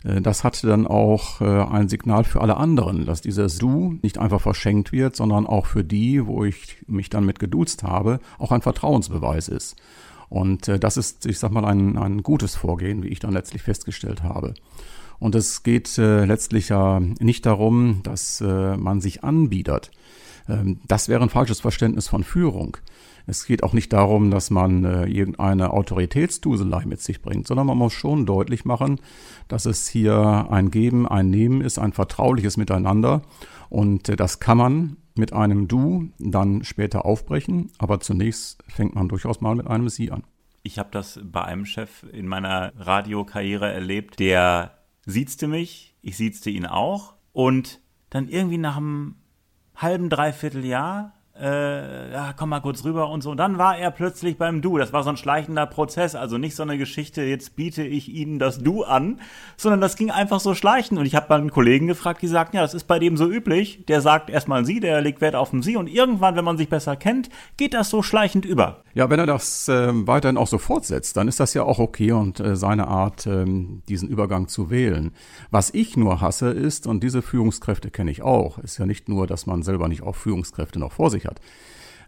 Äh, 0.05 0.23
das 0.23 0.43
hatte 0.43 0.67
dann 0.67 0.87
auch 0.87 1.43
äh, 1.43 1.45
ein 1.45 1.89
Signal 1.89 2.25
für 2.25 2.41
alle 2.41 2.57
anderen, 2.57 3.05
dass 3.05 3.21
dieses 3.21 3.59
Du 3.59 3.99
nicht 4.03 4.17
einfach 4.17 4.41
verschenkt 4.41 4.91
wird, 4.93 5.17
sondern 5.17 5.47
auch 5.47 5.67
für 5.67 5.85
die, 5.85 6.27
wo 6.27 6.45
ich 6.45 6.79
mich 6.87 7.11
dann 7.11 7.27
mit 7.27 7.39
geduzt 7.39 7.83
habe, 7.83 8.21
auch 8.39 8.53
ein 8.53 8.63
Vertrauensbeweis 8.63 9.49
ist. 9.49 9.77
Und 10.31 10.69
äh, 10.69 10.79
das 10.79 10.97
ist, 10.97 11.27
ich 11.27 11.39
sag 11.39 11.51
mal, 11.53 11.65
ein, 11.65 11.99
ein 11.99 12.23
gutes 12.23 12.55
Vorgehen, 12.55 13.03
wie 13.03 13.09
ich 13.09 13.19
dann 13.19 13.33
letztlich 13.33 13.63
festgestellt 13.63 14.23
habe. 14.23 14.55
Und 15.21 15.35
es 15.35 15.63
geht 15.63 15.97
äh, 15.99 16.25
letztlich 16.25 16.71
ja 16.71 16.99
nicht 16.99 17.47
darum, 17.47 18.01
dass 18.03 18.41
äh, 18.41 18.77
man 18.77 19.01
sich 19.01 19.23
anbietet. 19.23 19.91
Ähm, 20.49 20.81
das 20.89 21.09
wäre 21.09 21.23
ein 21.23 21.29
falsches 21.29 21.61
Verständnis 21.61 22.09
von 22.09 22.25
Führung. 22.25 22.79
Es 23.27 23.47
geht 23.47 23.63
auch 23.63 23.75
nicht 23.75 23.93
darum, 23.93 24.31
dass 24.31 24.51
man 24.51 24.85
äh, 24.85 25.05
irgendeine 25.05 25.73
Autoritätsduselei 25.73 26.85
mit 26.87 27.01
sich 27.01 27.23
bringt, 27.23 27.47
sondern 27.47 27.67
man 27.67 27.79
muss 27.79 27.93
schon 27.93 28.27
deutlich 28.27 28.65
machen, 28.65 28.99
dass 29.47 29.67
es 29.67 29.87
hier 29.89 30.49
ein 30.51 30.71
Geben, 30.71 31.07
ein 31.07 31.31
Nehmen 31.31 31.61
ist, 31.61 31.79
ein 31.79 31.93
vertrauliches 31.93 32.57
Miteinander. 32.57 33.23
Und 33.69 34.09
äh, 34.09 34.17
das 34.17 34.41
kann 34.41 34.59
man 34.59 34.97
mit 35.15 35.33
einem 35.33 35.69
Du 35.69 36.09
dann 36.19 36.65
später 36.65 37.05
aufbrechen, 37.05 37.71
aber 37.79 38.01
zunächst 38.01 38.63
fängt 38.69 38.95
man 38.95 39.09
durchaus 39.09 39.41
mal 39.41 39.55
mit 39.55 39.67
einem 39.67 39.89
Sie 39.91 40.11
an. 40.11 40.25
Ich 40.63 40.79
habe 40.79 40.89
das 40.93 41.21
bei 41.23 41.43
einem 41.43 41.67
Chef 41.67 42.05
in 42.13 42.27
meiner 42.27 42.73
Radiokarriere 42.77 43.73
erlebt, 43.73 44.19
der 44.19 44.80
siezte 45.07 45.49
mich, 45.49 45.97
ich 46.03 46.17
siezte 46.17 46.51
ihn 46.51 46.67
auch. 46.67 47.15
Und 47.33 47.81
dann 48.11 48.29
irgendwie 48.29 48.59
nach 48.59 48.77
einem 48.77 49.17
halben, 49.75 50.11
dreiviertel 50.11 50.65
Jahr 50.65 51.20
äh, 51.41 52.13
ja, 52.13 52.35
komm 52.37 52.51
mal 52.51 52.61
kurz 52.61 52.85
rüber 52.85 53.09
und 53.09 53.23
so. 53.23 53.31
Und 53.31 53.39
dann 53.39 53.57
war 53.57 53.79
er 53.79 53.91
plötzlich 53.91 54.37
beim 54.37 54.61
Du. 54.61 54.77
Das 54.77 54.93
war 54.93 55.03
so 55.03 55.11
ein 55.11 55.17
schleichender 55.17 55.67
Prozess. 55.67 56.15
Also 56.15 56.37
nicht 56.37 56.55
so 56.55 56.63
eine 56.63 56.77
Geschichte, 56.77 57.23
jetzt 57.23 57.57
biete 57.57 57.83
ich 57.83 58.09
Ihnen 58.11 58.39
das 58.39 58.59
Du 58.59 58.85
an, 58.85 59.21
sondern 59.57 59.81
das 59.81 59.97
ging 59.97 60.11
einfach 60.11 60.41
so 60.41 60.55
schleichend. 60.55 60.99
Und 60.99 61.07
ich 61.07 61.15
habe 61.15 61.27
mal 61.31 61.41
einen 61.41 61.51
Kollegen 61.51 61.87
gefragt, 61.87 62.21
die 62.21 62.29
sagten, 62.29 62.57
ja, 62.57 62.63
das 62.63 62.75
ist 62.75 62.85
bei 62.85 62.99
dem 62.99 63.17
so 63.17 63.31
üblich. 63.31 63.87
Der 63.87 64.03
sagt 64.03 64.29
erstmal 64.29 64.67
Sie, 64.67 64.81
der 64.81 65.01
legt 65.01 65.21
Wert 65.21 65.35
auf 65.35 65.51
den 65.51 65.63
Sie. 65.63 65.77
Und 65.77 65.87
irgendwann, 65.87 66.37
wenn 66.37 66.45
man 66.45 66.59
sich 66.59 66.69
besser 66.69 66.97
kennt, 66.97 67.31
geht 67.57 67.73
das 67.73 67.89
so 67.89 68.03
schleichend 68.03 68.45
über. 68.45 68.85
Ja, 68.93 69.09
wenn 69.09 69.21
er 69.21 69.27
das 69.27 69.69
äh, 69.69 69.91
weiterhin 70.07 70.37
auch 70.37 70.49
so 70.49 70.59
fortsetzt, 70.59 71.17
dann 71.17 71.29
ist 71.29 71.41
das 71.41 71.55
ja 71.55 71.63
auch 71.63 71.79
okay 71.79 72.13
und 72.13 72.41
äh, 72.41 72.55
seine 72.55 72.89
Art, 72.89 73.27
äh, 73.27 73.45
diesen 73.89 74.09
Übergang 74.09 74.49
zu 74.49 74.69
wählen. 74.69 75.13
Was 75.51 75.73
ich 75.73 75.97
nur 75.97 76.21
hasse 76.21 76.51
ist, 76.51 76.87
und 76.87 77.03
diese 77.03 77.23
Führungskräfte 77.23 77.91
kenne 77.91 78.11
ich 78.11 78.23
auch, 78.23 78.59
ist 78.59 78.79
ja 78.79 78.87
nicht 78.87 79.09
nur, 79.09 79.27
dass 79.27 79.47
man 79.47 79.63
selber 79.63 79.89
nicht 79.89 80.03
auch 80.03 80.17
Führungskräfte 80.17 80.79
noch 80.79 80.93
vor 80.93 81.11
sich 81.11 81.27
hat 81.27 81.30
hat. 81.31 81.41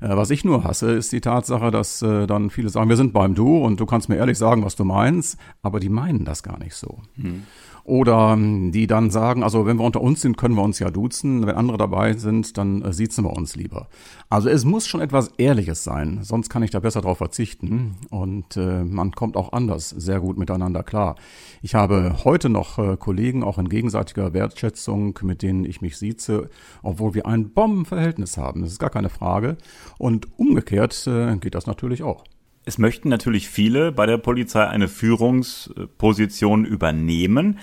Äh, 0.00 0.16
was 0.16 0.30
ich 0.30 0.44
nur 0.44 0.64
hasse, 0.64 0.92
ist 0.92 1.12
die 1.12 1.20
Tatsache, 1.20 1.70
dass 1.70 2.02
äh, 2.02 2.26
dann 2.26 2.50
viele 2.50 2.68
sagen, 2.68 2.88
wir 2.88 2.96
sind 2.96 3.12
beim 3.12 3.34
Du 3.34 3.58
und 3.58 3.80
du 3.80 3.86
kannst 3.86 4.08
mir 4.08 4.16
ehrlich 4.16 4.38
sagen, 4.38 4.64
was 4.64 4.76
du 4.76 4.84
meinst, 4.84 5.38
aber 5.62 5.80
die 5.80 5.88
meinen 5.88 6.24
das 6.24 6.42
gar 6.42 6.58
nicht 6.58 6.74
so. 6.74 6.98
Hm. 7.14 7.44
Oder 7.84 8.34
ähm, 8.34 8.70
die 8.72 8.86
dann 8.86 9.10
sagen, 9.10 9.42
also 9.42 9.66
wenn 9.66 9.78
wir 9.78 9.84
unter 9.84 10.00
uns 10.00 10.20
sind, 10.20 10.36
können 10.36 10.54
wir 10.54 10.62
uns 10.62 10.78
ja 10.78 10.90
duzen. 10.90 11.46
Wenn 11.46 11.56
andere 11.56 11.78
dabei 11.78 12.14
sind, 12.14 12.56
dann 12.56 12.82
äh, 12.82 12.92
siezen 12.92 13.24
wir 13.24 13.32
uns 13.32 13.56
lieber. 13.56 13.88
Also 14.28 14.48
es 14.48 14.64
muss 14.64 14.86
schon 14.86 15.00
etwas 15.00 15.32
Ehrliches 15.38 15.82
sein, 15.82 16.20
sonst 16.22 16.48
kann 16.48 16.62
ich 16.62 16.70
da 16.70 16.80
besser 16.80 17.00
drauf 17.00 17.18
verzichten. 17.18 17.96
Und 18.10 18.56
äh, 18.56 18.84
man 18.84 19.12
kommt 19.12 19.36
auch 19.36 19.52
anders 19.52 19.90
sehr 19.90 20.20
gut 20.20 20.38
miteinander 20.38 20.82
klar. 20.82 21.16
Ich 21.60 21.74
habe 21.74 22.16
heute 22.24 22.48
noch 22.48 22.78
äh, 22.78 22.96
Kollegen, 22.96 23.42
auch 23.42 23.58
in 23.58 23.68
gegenseitiger 23.68 24.32
Wertschätzung, 24.32 25.18
mit 25.22 25.42
denen 25.42 25.64
ich 25.64 25.80
mich 25.80 25.96
sieze, 25.96 26.50
obwohl 26.82 27.14
wir 27.14 27.26
ein 27.26 27.50
Bombenverhältnis 27.50 28.36
haben. 28.36 28.62
Das 28.62 28.72
ist 28.72 28.78
gar 28.78 28.90
keine 28.90 29.08
Frage. 29.08 29.56
Und 29.98 30.28
umgekehrt 30.38 31.06
äh, 31.06 31.36
geht 31.36 31.54
das 31.54 31.66
natürlich 31.66 32.02
auch. 32.02 32.24
Es 32.64 32.78
möchten 32.78 33.08
natürlich 33.08 33.48
viele 33.48 33.90
bei 33.92 34.06
der 34.06 34.18
Polizei 34.18 34.66
eine 34.66 34.88
Führungsposition 34.88 36.64
übernehmen. 36.64 37.58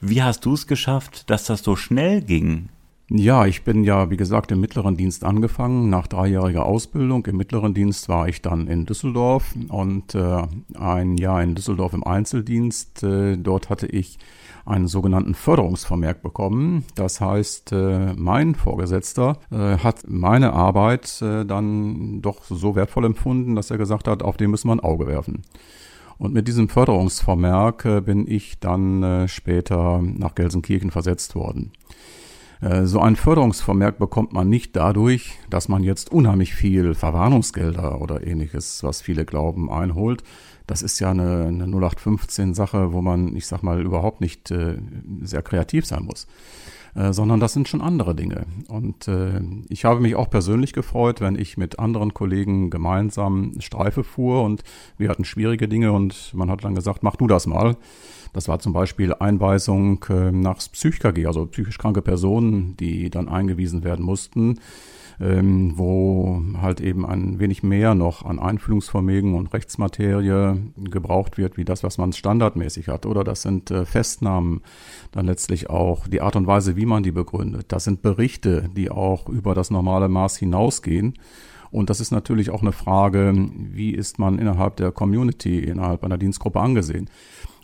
Wie 0.00 0.22
hast 0.22 0.44
du 0.44 0.54
es 0.54 0.66
geschafft, 0.66 1.30
dass 1.30 1.44
das 1.44 1.62
so 1.62 1.74
schnell 1.74 2.20
ging? 2.20 2.68
Ja, 3.08 3.46
ich 3.46 3.62
bin 3.62 3.84
ja, 3.84 4.10
wie 4.10 4.16
gesagt, 4.16 4.50
im 4.50 4.60
mittleren 4.60 4.96
Dienst 4.96 5.22
angefangen. 5.22 5.88
Nach 5.90 6.08
dreijähriger 6.08 6.66
Ausbildung 6.66 7.24
im 7.26 7.36
mittleren 7.36 7.72
Dienst 7.72 8.08
war 8.08 8.26
ich 8.26 8.42
dann 8.42 8.66
in 8.66 8.84
Düsseldorf 8.84 9.54
und 9.68 10.16
äh, 10.16 10.42
ein 10.74 11.16
Jahr 11.16 11.40
in 11.40 11.54
Düsseldorf 11.54 11.92
im 11.92 12.02
Einzeldienst. 12.02 13.04
Äh, 13.04 13.36
dort 13.36 13.70
hatte 13.70 13.86
ich 13.86 14.18
einen 14.64 14.88
sogenannten 14.88 15.34
Förderungsvermerk 15.34 16.20
bekommen. 16.20 16.84
Das 16.96 17.20
heißt, 17.20 17.70
äh, 17.70 18.12
mein 18.14 18.56
Vorgesetzter 18.56 19.38
äh, 19.52 19.78
hat 19.78 20.08
meine 20.08 20.52
Arbeit 20.52 21.22
äh, 21.22 21.44
dann 21.44 22.20
doch 22.22 22.42
so 22.42 22.74
wertvoll 22.74 23.04
empfunden, 23.04 23.54
dass 23.54 23.70
er 23.70 23.78
gesagt 23.78 24.08
hat, 24.08 24.24
auf 24.24 24.36
den 24.36 24.50
müssen 24.50 24.66
wir 24.66 24.74
ein 24.74 24.80
Auge 24.80 25.06
werfen. 25.06 25.42
Und 26.18 26.34
mit 26.34 26.48
diesem 26.48 26.68
Förderungsvermerk 26.68 27.84
äh, 27.84 28.00
bin 28.00 28.26
ich 28.26 28.58
dann 28.58 29.28
später 29.28 30.02
nach 30.02 30.34
Gelsenkirchen 30.34 30.90
versetzt 30.90 31.36
worden. 31.36 31.70
Äh, 32.60 32.84
so 32.84 33.00
ein 33.00 33.16
Förderungsvermerk 33.16 33.98
bekommt 33.98 34.32
man 34.32 34.48
nicht 34.48 34.76
dadurch, 34.76 35.38
dass 35.50 35.68
man 35.68 35.82
jetzt 35.82 36.10
unheimlich 36.12 36.54
viel 36.54 36.94
Verwarnungsgelder 36.94 38.00
oder 38.00 38.26
ähnliches, 38.26 38.82
was 38.82 39.00
viele 39.00 39.24
glauben, 39.24 39.70
einholt. 39.70 40.22
Das 40.66 40.82
ist 40.82 40.98
ja 40.98 41.10
eine, 41.10 41.46
eine 41.46 41.66
0815-Sache, 41.66 42.92
wo 42.92 43.00
man, 43.02 43.36
ich 43.36 43.46
sag 43.46 43.62
mal, 43.62 43.82
überhaupt 43.82 44.20
nicht 44.20 44.50
äh, 44.50 44.78
sehr 45.22 45.42
kreativ 45.42 45.86
sein 45.86 46.04
muss. 46.04 46.26
Äh, 46.96 47.12
sondern 47.12 47.40
das 47.40 47.52
sind 47.52 47.68
schon 47.68 47.82
andere 47.82 48.14
Dinge. 48.14 48.46
Und 48.68 49.06
äh, 49.06 49.40
ich 49.68 49.84
habe 49.84 50.00
mich 50.00 50.14
auch 50.14 50.30
persönlich 50.30 50.72
gefreut, 50.72 51.20
wenn 51.20 51.38
ich 51.38 51.58
mit 51.58 51.78
anderen 51.78 52.14
Kollegen 52.14 52.70
gemeinsam 52.70 53.52
Streife 53.58 54.02
fuhr 54.02 54.42
und 54.42 54.62
wir 54.96 55.10
hatten 55.10 55.26
schwierige 55.26 55.68
Dinge 55.68 55.92
und 55.92 56.32
man 56.32 56.50
hat 56.50 56.64
dann 56.64 56.74
gesagt, 56.74 57.02
mach 57.02 57.16
du 57.16 57.26
das 57.26 57.46
mal. 57.46 57.76
Das 58.32 58.48
war 58.48 58.60
zum 58.60 58.72
Beispiel 58.72 59.12
Einweisung 59.12 60.04
äh, 60.08 60.32
nach 60.32 60.56
PsychKG, 60.56 61.26
also 61.26 61.44
psychisch 61.46 61.76
kranke 61.76 62.00
Personen, 62.00 62.76
die 62.78 63.10
dann 63.10 63.28
eingewiesen 63.28 63.84
werden 63.84 64.04
mussten 64.04 64.58
ähm, 65.20 65.72
wo 65.76 66.42
halt 66.60 66.80
eben 66.80 67.06
ein 67.06 67.38
wenig 67.38 67.62
mehr 67.62 67.94
noch 67.94 68.24
an 68.24 68.38
Einfühlungsvermögen 68.38 69.34
und 69.34 69.52
Rechtsmaterie 69.52 70.56
gebraucht 70.76 71.38
wird, 71.38 71.56
wie 71.56 71.64
das, 71.64 71.82
was 71.82 71.98
man 71.98 72.12
standardmäßig 72.12 72.88
hat. 72.88 73.06
Oder 73.06 73.24
das 73.24 73.42
sind 73.42 73.70
äh, 73.70 73.84
Festnahmen, 73.86 74.62
dann 75.12 75.26
letztlich 75.26 75.70
auch 75.70 76.06
die 76.06 76.20
Art 76.20 76.36
und 76.36 76.46
Weise, 76.46 76.76
wie 76.76 76.86
man 76.86 77.02
die 77.02 77.12
begründet. 77.12 77.66
Das 77.68 77.84
sind 77.84 78.02
Berichte, 78.02 78.68
die 78.76 78.90
auch 78.90 79.28
über 79.28 79.54
das 79.54 79.70
normale 79.70 80.08
Maß 80.08 80.36
hinausgehen. 80.36 81.14
Und 81.70 81.90
das 81.90 82.00
ist 82.00 82.10
natürlich 82.10 82.50
auch 82.50 82.62
eine 82.62 82.72
Frage, 82.72 83.34
wie 83.54 83.90
ist 83.90 84.18
man 84.18 84.38
innerhalb 84.38 84.76
der 84.76 84.92
Community, 84.92 85.58
innerhalb 85.58 86.04
einer 86.04 86.18
Dienstgruppe 86.18 86.60
angesehen. 86.60 87.10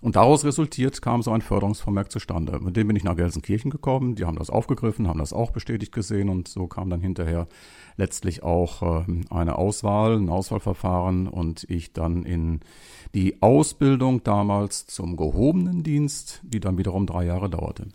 Und 0.02 0.16
daraus 0.16 0.44
resultiert 0.44 1.00
kam 1.00 1.22
so 1.22 1.30
ein 1.30 1.42
Förderungsvermerk 1.42 2.10
zustande. 2.10 2.58
Mit 2.58 2.76
dem 2.76 2.88
bin 2.88 2.96
ich 2.96 3.04
nach 3.04 3.14
Gelsenkirchen 3.14 3.70
gekommen. 3.70 4.16
Die 4.16 4.24
haben 4.24 4.36
das 4.36 4.50
aufgegriffen, 4.50 5.06
haben 5.06 5.20
das 5.20 5.32
auch 5.32 5.52
bestätigt 5.52 5.92
gesehen 5.92 6.28
und 6.28 6.48
so 6.48 6.66
kam 6.66 6.90
dann 6.90 7.00
hinterher 7.00 7.46
letztlich 7.96 8.42
auch 8.42 8.82
äh, 8.82 9.04
eine 9.30 9.56
Auswahl, 9.56 10.18
ein 10.18 10.28
Auswahlverfahren 10.28 11.28
und 11.28 11.64
ich 11.70 11.92
dann 11.92 12.24
in 12.24 12.60
die 13.14 13.40
Ausbildung 13.42 14.24
damals 14.24 14.86
zum 14.86 15.16
gehobenen 15.16 15.84
Dienst, 15.84 16.40
die 16.42 16.58
dann 16.58 16.78
wiederum 16.78 17.06
drei 17.06 17.24
Jahre 17.24 17.48
dauerte. 17.48 17.86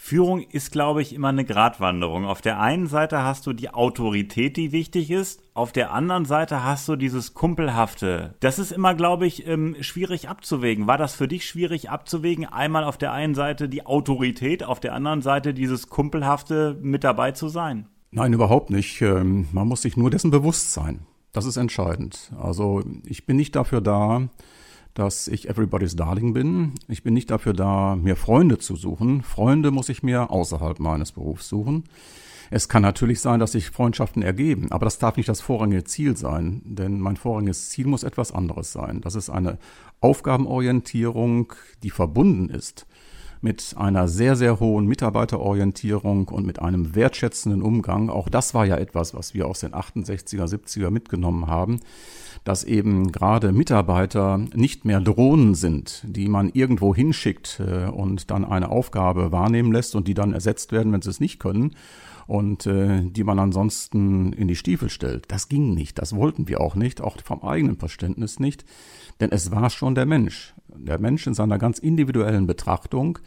Führung 0.00 0.42
ist, 0.42 0.70
glaube 0.70 1.02
ich, 1.02 1.12
immer 1.12 1.28
eine 1.28 1.44
Gratwanderung. 1.44 2.24
Auf 2.24 2.40
der 2.40 2.60
einen 2.60 2.86
Seite 2.86 3.24
hast 3.24 3.46
du 3.48 3.52
die 3.52 3.70
Autorität, 3.70 4.56
die 4.56 4.70
wichtig 4.70 5.10
ist. 5.10 5.42
Auf 5.54 5.72
der 5.72 5.92
anderen 5.92 6.24
Seite 6.24 6.62
hast 6.62 6.88
du 6.88 6.94
dieses 6.94 7.34
Kumpelhafte. 7.34 8.36
Das 8.38 8.60
ist 8.60 8.70
immer, 8.70 8.94
glaube 8.94 9.26
ich, 9.26 9.46
ähm, 9.46 9.76
schwierig 9.80 10.28
abzuwägen. 10.28 10.86
War 10.86 10.98
das 10.98 11.16
für 11.16 11.26
dich 11.26 11.44
schwierig 11.44 11.90
abzuwägen? 11.90 12.46
Einmal 12.46 12.84
auf 12.84 12.96
der 12.96 13.12
einen 13.12 13.34
Seite 13.34 13.68
die 13.68 13.84
Autorität, 13.84 14.62
auf 14.62 14.78
der 14.78 14.94
anderen 14.94 15.20
Seite 15.20 15.52
dieses 15.52 15.88
Kumpelhafte 15.88 16.78
mit 16.80 17.02
dabei 17.02 17.32
zu 17.32 17.48
sein? 17.48 17.88
Nein, 18.12 18.32
überhaupt 18.32 18.70
nicht. 18.70 19.02
Ähm, 19.02 19.48
man 19.52 19.66
muss 19.66 19.82
sich 19.82 19.96
nur 19.96 20.10
dessen 20.10 20.30
bewusst 20.30 20.72
sein. 20.72 21.00
Das 21.32 21.44
ist 21.44 21.56
entscheidend. 21.56 22.32
Also 22.40 22.82
ich 23.04 23.26
bin 23.26 23.36
nicht 23.36 23.56
dafür 23.56 23.80
da, 23.80 24.28
dass 24.98 25.28
ich 25.28 25.48
Everybody's 25.48 25.94
Darling 25.94 26.32
bin. 26.32 26.72
Ich 26.88 27.04
bin 27.04 27.14
nicht 27.14 27.30
dafür 27.30 27.52
da, 27.52 27.94
mir 27.94 28.16
Freunde 28.16 28.58
zu 28.58 28.74
suchen. 28.74 29.22
Freunde 29.22 29.70
muss 29.70 29.88
ich 29.88 30.02
mir 30.02 30.30
außerhalb 30.30 30.80
meines 30.80 31.12
Berufs 31.12 31.48
suchen. 31.48 31.84
Es 32.50 32.68
kann 32.68 32.82
natürlich 32.82 33.20
sein, 33.20 33.38
dass 33.38 33.52
sich 33.52 33.70
Freundschaften 33.70 34.22
ergeben, 34.22 34.72
aber 34.72 34.86
das 34.86 34.98
darf 34.98 35.16
nicht 35.16 35.28
das 35.28 35.40
vorrangige 35.40 35.84
Ziel 35.84 36.16
sein, 36.16 36.62
denn 36.64 36.98
mein 36.98 37.16
vorrangiges 37.16 37.68
Ziel 37.70 37.86
muss 37.86 38.02
etwas 38.02 38.32
anderes 38.32 38.72
sein. 38.72 39.00
Das 39.00 39.14
ist 39.14 39.30
eine 39.30 39.58
Aufgabenorientierung, 40.00 41.52
die 41.82 41.90
verbunden 41.90 42.48
ist 42.48 42.86
mit 43.40 43.74
einer 43.76 44.08
sehr, 44.08 44.34
sehr 44.34 44.58
hohen 44.58 44.86
Mitarbeiterorientierung 44.86 46.28
und 46.28 46.44
mit 46.44 46.60
einem 46.60 46.94
wertschätzenden 46.96 47.62
Umgang. 47.62 48.10
Auch 48.10 48.28
das 48.28 48.54
war 48.54 48.66
ja 48.66 48.76
etwas, 48.76 49.14
was 49.14 49.34
wir 49.34 49.46
aus 49.46 49.60
den 49.60 49.74
68er, 49.74 50.44
70er 50.44 50.90
mitgenommen 50.90 51.46
haben, 51.46 51.78
dass 52.44 52.64
eben 52.64 53.12
gerade 53.12 53.52
Mitarbeiter 53.52 54.38
nicht 54.54 54.84
mehr 54.84 55.00
Drohnen 55.00 55.54
sind, 55.54 56.02
die 56.06 56.28
man 56.28 56.50
irgendwo 56.52 56.94
hinschickt 56.94 57.60
äh, 57.60 57.88
und 57.88 58.30
dann 58.30 58.44
eine 58.44 58.70
Aufgabe 58.70 59.32
wahrnehmen 59.32 59.72
lässt 59.72 59.94
und 59.94 60.08
die 60.08 60.14
dann 60.14 60.32
ersetzt 60.32 60.72
werden, 60.72 60.92
wenn 60.92 61.02
sie 61.02 61.10
es 61.10 61.20
nicht 61.20 61.40
können 61.40 61.74
und 62.26 62.66
äh, 62.66 63.02
die 63.02 63.24
man 63.24 63.38
ansonsten 63.38 64.32
in 64.32 64.48
die 64.48 64.56
Stiefel 64.56 64.90
stellt. 64.90 65.24
Das 65.28 65.48
ging 65.48 65.74
nicht, 65.74 65.98
das 65.98 66.14
wollten 66.14 66.48
wir 66.48 66.60
auch 66.60 66.74
nicht, 66.74 67.00
auch 67.00 67.16
vom 67.22 67.42
eigenen 67.42 67.76
Verständnis 67.76 68.38
nicht, 68.38 68.64
denn 69.20 69.32
es 69.32 69.50
war 69.50 69.70
schon 69.70 69.94
der 69.94 70.06
Mensch 70.06 70.54
der 70.78 70.98
Mensch 71.00 71.26
in 71.26 71.34
seiner 71.34 71.58
ganz 71.58 71.78
individuellen 71.78 72.46
Betrachtung, 72.46 73.18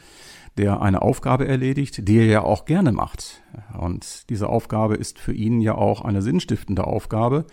der 0.58 0.81
eine 0.81 1.01
Aufgabe 1.01 1.48
erledigt, 1.48 2.08
die 2.08 2.17
er 2.17 2.25
ja 2.25 2.41
auch 2.41 2.65
gerne 2.65 2.91
macht. 2.91 3.41
Und 3.77 4.29
diese 4.29 4.50
Aufgabe 4.50 4.96
ist 4.96 5.20
für 5.20 5.34
ihn 5.34 5.62
ja 5.62 5.75
auch 5.75 6.01
eine 6.01 6.22
sinnstiftende 6.22 6.86
Aufgabe. 6.86 7.46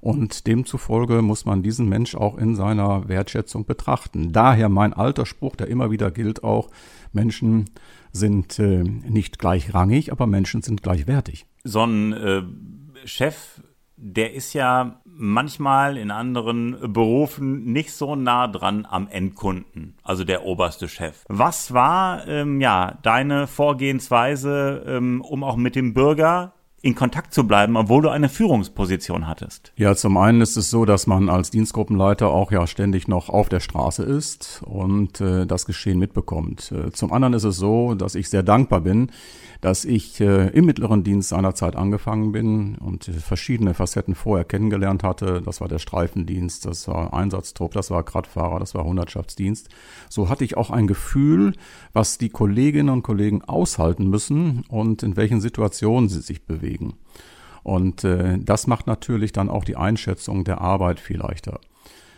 Und 0.00 0.46
demzufolge 0.46 1.22
muss 1.22 1.46
man 1.46 1.62
diesen 1.62 1.88
Mensch 1.88 2.14
auch 2.14 2.36
in 2.36 2.54
seiner 2.54 3.08
Wertschätzung 3.08 3.64
betrachten. 3.64 4.32
Daher 4.32 4.68
mein 4.68 4.92
alter 4.92 5.24
Spruch, 5.24 5.56
der 5.56 5.68
immer 5.68 5.90
wieder 5.90 6.10
gilt 6.10 6.44
auch, 6.44 6.70
Menschen 7.12 7.70
sind 8.12 8.58
äh, 8.58 8.82
nicht 8.82 9.38
gleichrangig, 9.38 10.12
aber 10.12 10.26
Menschen 10.26 10.62
sind 10.62 10.82
gleichwertig. 10.82 11.46
So 11.64 11.84
ein 11.84 12.12
äh, 12.12 12.42
Chef, 13.06 13.62
der 14.06 14.34
ist 14.34 14.52
ja 14.52 15.00
manchmal 15.06 15.96
in 15.96 16.10
anderen 16.10 16.92
Berufen 16.92 17.72
nicht 17.72 17.92
so 17.92 18.16
nah 18.16 18.46
dran 18.46 18.86
am 18.88 19.08
Endkunden, 19.08 19.94
also 20.02 20.24
der 20.24 20.44
oberste 20.44 20.88
Chef. 20.88 21.24
Was 21.28 21.72
war 21.72 22.28
ähm, 22.28 22.60
ja 22.60 22.98
deine 23.02 23.46
Vorgehensweise, 23.46 24.84
ähm, 24.86 25.22
um 25.22 25.42
auch 25.42 25.56
mit 25.56 25.74
dem 25.74 25.94
Bürger 25.94 26.52
in 26.82 26.94
Kontakt 26.94 27.32
zu 27.32 27.46
bleiben, 27.46 27.78
obwohl 27.78 28.02
du 28.02 28.10
eine 28.10 28.28
Führungsposition 28.28 29.26
hattest? 29.26 29.72
Ja, 29.76 29.94
zum 29.96 30.18
einen 30.18 30.42
ist 30.42 30.58
es 30.58 30.68
so, 30.68 30.84
dass 30.84 31.06
man 31.06 31.30
als 31.30 31.50
Dienstgruppenleiter 31.50 32.28
auch 32.28 32.52
ja 32.52 32.66
ständig 32.66 33.08
noch 33.08 33.30
auf 33.30 33.48
der 33.48 33.60
Straße 33.60 34.02
ist 34.02 34.62
und 34.66 35.18
äh, 35.22 35.46
das 35.46 35.64
Geschehen 35.64 35.98
mitbekommt. 35.98 36.72
Äh, 36.72 36.90
zum 36.92 37.10
anderen 37.10 37.32
ist 37.32 37.44
es 37.44 37.56
so, 37.56 37.94
dass 37.94 38.14
ich 38.14 38.28
sehr 38.28 38.42
dankbar 38.42 38.82
bin, 38.82 39.10
dass 39.64 39.86
ich 39.86 40.20
äh, 40.20 40.48
im 40.48 40.66
mittleren 40.66 41.04
Dienst 41.04 41.30
seinerzeit 41.30 41.74
angefangen 41.74 42.32
bin 42.32 42.76
und 42.76 43.04
verschiedene 43.04 43.72
Facetten 43.72 44.14
vorher 44.14 44.44
kennengelernt 44.44 45.02
hatte. 45.02 45.40
Das 45.42 45.62
war 45.62 45.68
der 45.68 45.78
Streifendienst, 45.78 46.66
das 46.66 46.86
war 46.86 47.14
Einsatztrupp, 47.14 47.72
das 47.72 47.90
war 47.90 48.02
Gradfahrer, 48.02 48.58
das 48.58 48.74
war 48.74 48.84
Hundertschaftsdienst. 48.84 49.70
So 50.10 50.28
hatte 50.28 50.44
ich 50.44 50.58
auch 50.58 50.68
ein 50.68 50.86
Gefühl, 50.86 51.54
was 51.94 52.18
die 52.18 52.28
Kolleginnen 52.28 52.90
und 52.90 53.04
Kollegen 53.04 53.40
aushalten 53.40 54.10
müssen 54.10 54.66
und 54.68 55.02
in 55.02 55.16
welchen 55.16 55.40
Situationen 55.40 56.10
sie 56.10 56.20
sich 56.20 56.44
bewegen. 56.44 56.98
Und 57.62 58.04
äh, 58.04 58.38
das 58.38 58.66
macht 58.66 58.86
natürlich 58.86 59.32
dann 59.32 59.48
auch 59.48 59.64
die 59.64 59.76
Einschätzung 59.76 60.44
der 60.44 60.60
Arbeit 60.60 61.00
viel 61.00 61.16
leichter. 61.16 61.58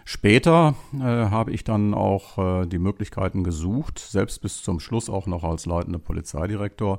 Später 0.05 0.75
äh, 0.95 0.99
habe 0.99 1.53
ich 1.53 1.62
dann 1.62 1.95
auch 1.95 2.38
äh, 2.38 2.67
die 2.67 2.81
Möglichkeiten 2.81 3.45
gesucht, 3.45 4.00
selbst 4.00 4.41
bis 4.41 4.62
zum 4.62 4.81
Schluss 4.81 5.09
auch 5.09 5.26
noch 5.26 5.45
als 5.45 5.67
leitender 5.67 6.00
Polizeidirektor, 6.00 6.99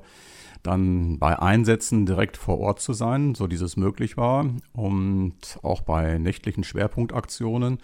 dann 0.64 1.20
bei 1.20 1.40
Einsätzen 1.40 2.06
direkt 2.06 2.38
vor 2.38 2.60
Ort 2.60 2.80
zu 2.80 2.94
sein, 2.94 3.36
so 3.36 3.48
dieses 3.48 3.78
möglich 3.78 4.18
war 4.18 4.46
und 4.74 5.36
auch 5.64 5.82
bei 5.82 6.18
nächtlichen 6.18 6.64
Schwerpunktaktionen 6.64 7.80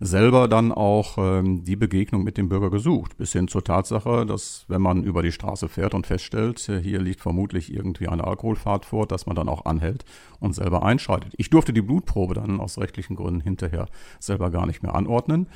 selber 0.00 0.48
dann 0.48 0.72
auch 0.72 1.18
ähm, 1.18 1.64
die 1.64 1.76
Begegnung 1.76 2.24
mit 2.24 2.36
dem 2.36 2.48
Bürger 2.48 2.70
gesucht, 2.70 3.16
bis 3.16 3.32
hin 3.32 3.48
zur 3.48 3.64
Tatsache, 3.64 4.26
dass 4.26 4.64
wenn 4.68 4.82
man 4.82 5.04
über 5.04 5.22
die 5.22 5.32
Straße 5.32 5.68
fährt 5.68 5.94
und 5.94 6.06
feststellt, 6.06 6.68
äh, 6.68 6.80
hier 6.80 7.00
liegt 7.00 7.20
vermutlich 7.20 7.72
irgendwie 7.72 8.08
eine 8.08 8.24
Alkoholfahrt 8.24 8.84
vor, 8.84 9.06
dass 9.06 9.26
man 9.26 9.36
dann 9.36 9.48
auch 9.48 9.64
anhält 9.64 10.04
und 10.40 10.54
selber 10.54 10.82
einschreitet. 10.82 11.32
Ich 11.36 11.50
durfte 11.50 11.72
die 11.72 11.82
Blutprobe 11.82 12.34
dann 12.34 12.60
aus 12.60 12.78
rechtlichen 12.78 13.16
Gründen 13.16 13.40
hinterher 13.40 13.86
selber 14.18 14.50
gar 14.50 14.66
nicht 14.66 14.82
mehr 14.82 14.94
anordnen. 14.94 15.46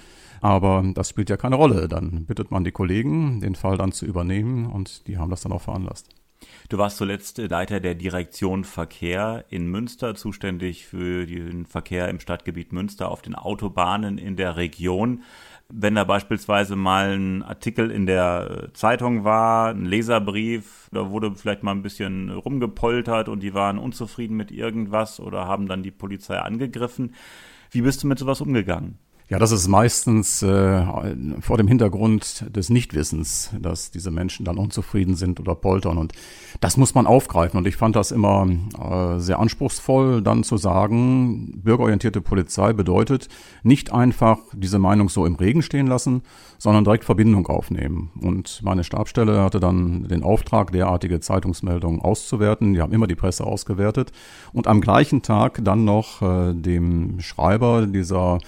Aber 0.40 0.84
das 0.94 1.08
spielt 1.08 1.30
ja 1.30 1.36
keine 1.36 1.56
Rolle. 1.56 1.88
Dann 1.88 2.24
bittet 2.26 2.50
man 2.50 2.64
die 2.64 2.72
Kollegen, 2.72 3.40
den 3.40 3.54
Fall 3.54 3.76
dann 3.76 3.92
zu 3.92 4.06
übernehmen 4.06 4.66
und 4.66 5.06
die 5.06 5.18
haben 5.18 5.30
das 5.30 5.42
dann 5.42 5.52
auch 5.52 5.62
veranlasst. 5.62 6.08
Du 6.68 6.78
warst 6.78 6.98
zuletzt 6.98 7.38
Leiter 7.38 7.80
der 7.80 7.94
Direktion 7.94 8.64
Verkehr 8.64 9.44
in 9.48 9.66
Münster, 9.66 10.14
zuständig 10.14 10.86
für 10.86 11.26
den 11.26 11.66
Verkehr 11.66 12.08
im 12.08 12.20
Stadtgebiet 12.20 12.72
Münster 12.72 13.10
auf 13.10 13.22
den 13.22 13.34
Autobahnen 13.34 14.18
in 14.18 14.36
der 14.36 14.56
Region. 14.56 15.22
Wenn 15.70 15.94
da 15.94 16.04
beispielsweise 16.04 16.76
mal 16.76 17.16
ein 17.16 17.42
Artikel 17.42 17.90
in 17.90 18.06
der 18.06 18.70
Zeitung 18.72 19.24
war, 19.24 19.70
ein 19.70 19.84
Leserbrief, 19.84 20.88
da 20.92 21.10
wurde 21.10 21.34
vielleicht 21.34 21.62
mal 21.62 21.72
ein 21.72 21.82
bisschen 21.82 22.30
rumgepoltert 22.30 23.28
und 23.28 23.42
die 23.42 23.52
waren 23.52 23.78
unzufrieden 23.78 24.36
mit 24.36 24.50
irgendwas 24.50 25.20
oder 25.20 25.46
haben 25.46 25.68
dann 25.68 25.82
die 25.82 25.90
Polizei 25.90 26.38
angegriffen. 26.38 27.14
Wie 27.70 27.82
bist 27.82 28.02
du 28.02 28.06
mit 28.06 28.18
sowas 28.18 28.40
umgegangen? 28.40 28.98
Ja, 29.30 29.38
das 29.38 29.52
ist 29.52 29.68
meistens 29.68 30.42
äh, 30.42 30.86
vor 31.42 31.58
dem 31.58 31.68
Hintergrund 31.68 32.46
des 32.48 32.70
Nichtwissens, 32.70 33.50
dass 33.60 33.90
diese 33.90 34.10
Menschen 34.10 34.46
dann 34.46 34.56
unzufrieden 34.56 35.16
sind 35.16 35.38
oder 35.38 35.54
poltern. 35.54 35.98
Und 35.98 36.14
das 36.62 36.78
muss 36.78 36.94
man 36.94 37.06
aufgreifen. 37.06 37.58
Und 37.58 37.66
ich 37.66 37.76
fand 37.76 37.94
das 37.94 38.10
immer 38.10 38.48
äh, 38.80 39.20
sehr 39.20 39.38
anspruchsvoll, 39.38 40.22
dann 40.22 40.44
zu 40.44 40.56
sagen, 40.56 41.60
bürgerorientierte 41.62 42.22
Polizei 42.22 42.72
bedeutet 42.72 43.28
nicht 43.62 43.92
einfach 43.92 44.38
diese 44.54 44.78
Meinung 44.78 45.10
so 45.10 45.26
im 45.26 45.34
Regen 45.34 45.60
stehen 45.60 45.88
lassen, 45.88 46.22
sondern 46.56 46.84
direkt 46.84 47.04
Verbindung 47.04 47.48
aufnehmen. 47.48 48.10
Und 48.22 48.62
meine 48.62 48.82
Stabstelle 48.82 49.42
hatte 49.42 49.60
dann 49.60 50.08
den 50.08 50.22
Auftrag, 50.22 50.72
derartige 50.72 51.20
Zeitungsmeldungen 51.20 52.00
auszuwerten. 52.00 52.72
Die 52.72 52.80
haben 52.80 52.94
immer 52.94 53.06
die 53.06 53.14
Presse 53.14 53.44
ausgewertet. 53.44 54.10
Und 54.54 54.66
am 54.66 54.80
gleichen 54.80 55.20
Tag 55.20 55.60
dann 55.62 55.84
noch 55.84 56.22
äh, 56.22 56.54
dem 56.54 57.20
Schreiber 57.20 57.86
dieser 57.86 58.38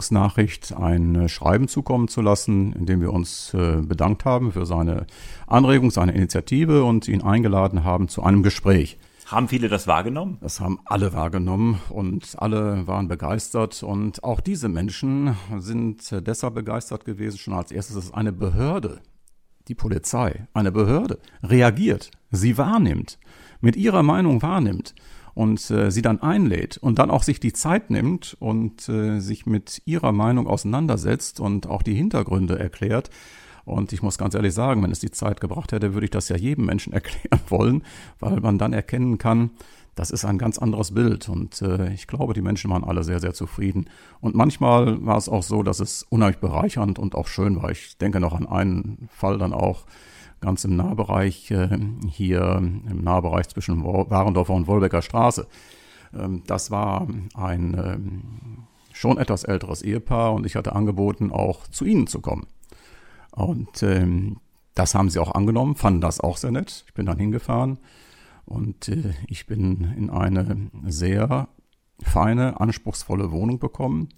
Zeitungsnachricht 0.00 0.72
ein 0.72 1.14
äh, 1.14 1.28
Schreiben 1.28 1.68
zukommen 1.68 2.08
zu 2.08 2.22
lassen, 2.22 2.72
in 2.72 2.86
dem 2.86 3.00
wir 3.00 3.12
uns 3.12 3.52
äh, 3.54 3.82
bedankt 3.82 4.24
haben 4.24 4.52
für 4.52 4.64
seine 4.64 5.06
Anregung, 5.46 5.90
seine 5.90 6.12
Initiative 6.12 6.84
und 6.84 7.06
ihn 7.06 7.22
eingeladen 7.22 7.84
haben 7.84 8.08
zu 8.08 8.22
einem 8.22 8.42
Gespräch. 8.42 8.98
Haben 9.26 9.48
viele 9.48 9.68
das 9.68 9.86
wahrgenommen? 9.86 10.38
Das 10.40 10.58
haben 10.58 10.80
alle 10.86 11.12
wahrgenommen 11.12 11.80
und 11.90 12.34
alle 12.38 12.86
waren 12.86 13.08
begeistert. 13.08 13.82
Und 13.82 14.24
auch 14.24 14.40
diese 14.40 14.68
Menschen 14.68 15.36
sind 15.58 16.10
äh, 16.12 16.22
deshalb 16.22 16.54
begeistert 16.54 17.04
gewesen. 17.04 17.38
Schon 17.38 17.54
als 17.54 17.70
erstes 17.70 17.96
ist 17.96 18.14
eine 18.14 18.32
Behörde, 18.32 19.00
die 19.68 19.74
Polizei, 19.74 20.48
eine 20.54 20.72
Behörde, 20.72 21.18
reagiert, 21.42 22.10
sie 22.30 22.56
wahrnimmt, 22.56 23.18
mit 23.60 23.76
ihrer 23.76 24.02
Meinung 24.02 24.40
wahrnimmt 24.40 24.94
und 25.34 25.70
äh, 25.70 25.90
sie 25.90 26.02
dann 26.02 26.20
einlädt 26.22 26.76
und 26.78 26.98
dann 26.98 27.10
auch 27.10 27.22
sich 27.22 27.40
die 27.40 27.52
Zeit 27.52 27.90
nimmt 27.90 28.36
und 28.40 28.88
äh, 28.88 29.20
sich 29.20 29.46
mit 29.46 29.82
ihrer 29.84 30.12
Meinung 30.12 30.46
auseinandersetzt 30.46 31.40
und 31.40 31.66
auch 31.66 31.82
die 31.82 31.94
Hintergründe 31.94 32.58
erklärt. 32.58 33.10
Und 33.64 33.92
ich 33.92 34.02
muss 34.02 34.18
ganz 34.18 34.34
ehrlich 34.34 34.54
sagen, 34.54 34.82
wenn 34.82 34.90
es 34.90 35.00
die 35.00 35.10
Zeit 35.10 35.40
gebracht 35.40 35.72
hätte, 35.72 35.94
würde 35.94 36.06
ich 36.06 36.10
das 36.10 36.28
ja 36.28 36.36
jedem 36.36 36.66
Menschen 36.66 36.92
erklären 36.94 37.40
wollen, 37.48 37.82
weil 38.18 38.40
man 38.40 38.58
dann 38.58 38.72
erkennen 38.72 39.18
kann, 39.18 39.50
das 39.94 40.10
ist 40.10 40.24
ein 40.24 40.38
ganz 40.38 40.58
anderes 40.58 40.94
Bild. 40.94 41.28
Und 41.28 41.60
äh, 41.62 41.92
ich 41.92 42.06
glaube, 42.06 42.32
die 42.32 42.42
Menschen 42.42 42.70
waren 42.70 42.84
alle 42.84 43.04
sehr, 43.04 43.20
sehr 43.20 43.34
zufrieden. 43.34 43.90
Und 44.20 44.34
manchmal 44.34 45.04
war 45.04 45.16
es 45.16 45.28
auch 45.28 45.42
so, 45.42 45.62
dass 45.62 45.80
es 45.80 46.04
unheimlich 46.08 46.38
bereichernd 46.38 46.98
und 46.98 47.14
auch 47.14 47.26
schön 47.26 47.60
war. 47.62 47.70
Ich 47.70 47.98
denke 47.98 48.20
noch 48.20 48.34
an 48.34 48.46
einen 48.46 49.08
Fall 49.10 49.38
dann 49.38 49.52
auch, 49.52 49.84
ganz 50.40 50.64
im 50.64 50.76
Nahbereich, 50.76 51.50
äh, 51.50 51.78
hier 52.08 52.56
im 52.58 53.02
Nahbereich 53.02 53.48
zwischen 53.48 53.84
Warendorfer 53.84 54.54
und 54.54 54.66
Wolbecker 54.66 55.02
Straße. 55.02 55.46
Ähm, 56.14 56.42
das 56.46 56.70
war 56.70 57.06
ein 57.34 57.74
ähm, 57.74 58.22
schon 58.92 59.18
etwas 59.18 59.44
älteres 59.44 59.82
Ehepaar 59.82 60.34
und 60.34 60.46
ich 60.46 60.56
hatte 60.56 60.74
angeboten, 60.74 61.30
auch 61.30 61.66
zu 61.68 61.84
ihnen 61.84 62.06
zu 62.06 62.20
kommen. 62.20 62.46
Und 63.32 63.82
ähm, 63.82 64.38
das 64.74 64.94
haben 64.94 65.10
sie 65.10 65.18
auch 65.18 65.34
angenommen, 65.34 65.76
fanden 65.76 66.00
das 66.00 66.20
auch 66.20 66.36
sehr 66.36 66.50
nett. 66.50 66.84
Ich 66.86 66.94
bin 66.94 67.06
dann 67.06 67.18
hingefahren 67.18 67.78
und 68.46 68.88
äh, 68.88 69.14
ich 69.26 69.46
bin 69.46 69.92
in 69.96 70.10
eine 70.10 70.70
sehr 70.86 71.48
feine, 72.02 72.60
anspruchsvolle 72.60 73.30
Wohnung 73.30 73.58
bekommen. 73.58 74.08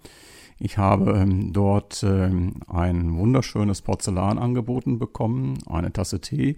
Ich 0.65 0.79
habe 0.79 1.19
ähm, 1.19 1.53
dort 1.53 2.05
ähm, 2.05 2.53
ein 2.69 3.17
wunderschönes 3.17 3.83
Porzellan 3.83 4.39
angeboten 4.39 5.01
bekommen, 5.01 5.59
eine 5.67 5.93
Tasse 5.93 6.21
Tee. 6.21 6.55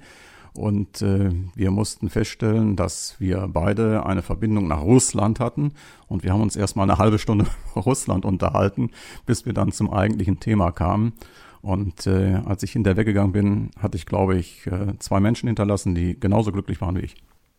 Und 0.53 1.01
äh, 1.01 1.31
wir 1.55 1.71
mussten 1.71 2.11
feststellen, 2.11 2.77
dass 2.77 3.19
wir 3.19 3.49
beide 3.51 4.05
eine 4.05 4.21
Verbindung 4.21 4.69
nach 4.69 4.83
Russland 4.83 5.41
hatten. 5.41 5.73
Und 6.07 6.23
wir 6.23 6.35
haben 6.35 6.43
uns 6.43 6.55
erstmal 6.55 6.89
eine 6.89 6.99
halbe 6.99 7.19
Stunde 7.19 7.47
Russland 7.77 8.27
unterhalten, 8.27 8.91
bis 9.25 9.47
wir 9.47 9.55
dann 9.55 9.73
zum 9.73 9.91
eigentlichen 9.91 10.39
Thema 10.39 10.71
kamen. 10.71 11.15
Und 11.63 12.07
äh, 12.07 12.43
als 12.45 12.63
ich 12.63 12.73
hinterher 12.73 12.99
weggegangen 12.99 13.33
bin, 13.33 13.71
hatte 13.79 13.97
ich, 13.97 14.05
glaube 14.05 14.37
ich, 14.37 14.67
äh, 14.67 14.99
zwei 14.99 15.19
Menschen 15.19 15.47
hinterlassen, 15.47 15.95
die 15.95 16.21
genauso 16.21 16.53
glücklich 16.53 16.83
waren 16.83 16.97
wie 16.97 17.07
ich. 17.07 17.17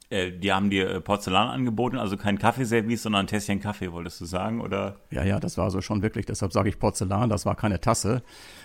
Äh, 0.09 0.31
die 0.31 0.51
haben 0.51 0.69
dir 0.69 0.89
äh, 0.89 1.01
Porzellan 1.01 1.49
angeboten, 1.49 1.97
also 1.97 2.17
kein 2.17 2.37
Kaffeeservice, 2.37 3.03
sondern 3.03 3.21
ein 3.21 3.27
Tässchen 3.27 3.59
Kaffee, 3.59 3.91
wolltest 3.91 4.21
du 4.21 4.25
sagen, 4.25 4.61
oder? 4.61 4.97
Ja, 5.09 5.23
ja, 5.23 5.39
das 5.39 5.57
war 5.57 5.71
so 5.71 5.81
schon 5.81 6.03
wirklich, 6.03 6.25
deshalb 6.25 6.53
sage 6.53 6.69
ich 6.69 6.77
Porzellan, 6.77 7.29
das 7.29 7.45
war 7.45 7.55
keine 7.55 7.81
Tasse, 7.81 8.21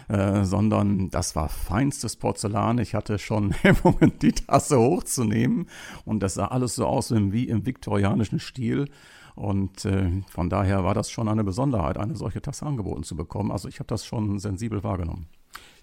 äh, 0.08 0.44
sondern 0.44 1.08
das 1.10 1.34
war 1.36 1.48
feinstes 1.48 2.16
Porzellan. 2.16 2.78
Ich 2.78 2.94
hatte 2.94 3.18
schon 3.18 3.52
Hemmungen, 3.62 4.18
die 4.20 4.32
Tasse 4.32 4.78
hochzunehmen 4.78 5.68
und 6.04 6.22
das 6.22 6.34
sah 6.34 6.46
alles 6.46 6.74
so 6.74 6.86
aus 6.86 7.10
wie 7.10 7.48
im 7.48 7.64
viktorianischen 7.64 8.38
Stil. 8.38 8.86
Und 9.34 9.86
äh, 9.86 10.10
von 10.28 10.50
daher 10.50 10.84
war 10.84 10.92
das 10.92 11.10
schon 11.10 11.28
eine 11.28 11.44
Besonderheit, 11.44 11.96
eine 11.96 12.16
solche 12.16 12.42
Tasse 12.42 12.66
angeboten 12.66 13.04
zu 13.04 13.16
bekommen. 13.16 13.50
Also 13.50 13.68
ich 13.68 13.78
habe 13.78 13.86
das 13.86 14.04
schon 14.04 14.38
sensibel 14.38 14.84
wahrgenommen. 14.84 15.28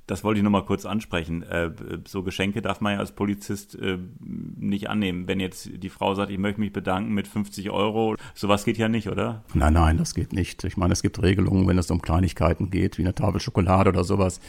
Das 0.07 0.23
wollte 0.23 0.39
ich 0.39 0.43
nochmal 0.43 0.63
kurz 0.63 0.85
ansprechen. 0.85 1.43
Äh, 1.43 1.71
so 2.07 2.23
Geschenke 2.23 2.61
darf 2.61 2.79
man 2.79 2.93
ja 2.93 2.99
als 2.99 3.11
Polizist 3.11 3.75
äh, 3.75 3.97
nicht 4.19 4.89
annehmen. 4.89 5.27
Wenn 5.27 5.41
jetzt 5.41 5.69
die 5.73 5.89
Frau 5.89 6.15
sagt, 6.15 6.31
ich 6.31 6.37
möchte 6.37 6.61
mich 6.61 6.71
bedanken 6.71 7.13
mit 7.13 7.27
50 7.27 7.69
Euro, 7.71 8.15
sowas 8.33 8.63
geht 8.63 8.77
ja 8.77 8.87
nicht, 8.87 9.09
oder? 9.09 9.43
Nein, 9.53 9.73
nein, 9.73 9.97
das 9.97 10.15
geht 10.15 10.31
nicht. 10.31 10.63
Ich 10.63 10.77
meine, 10.77 10.93
es 10.93 11.01
gibt 11.01 11.21
Regelungen, 11.21 11.67
wenn 11.67 11.77
es 11.77 11.91
um 11.91 12.01
Kleinigkeiten 12.01 12.71
geht, 12.71 12.97
wie 12.97 13.01
eine 13.01 13.13
Tafel 13.13 13.41
Schokolade 13.41 13.89
oder 13.89 14.05
sowas. 14.05 14.39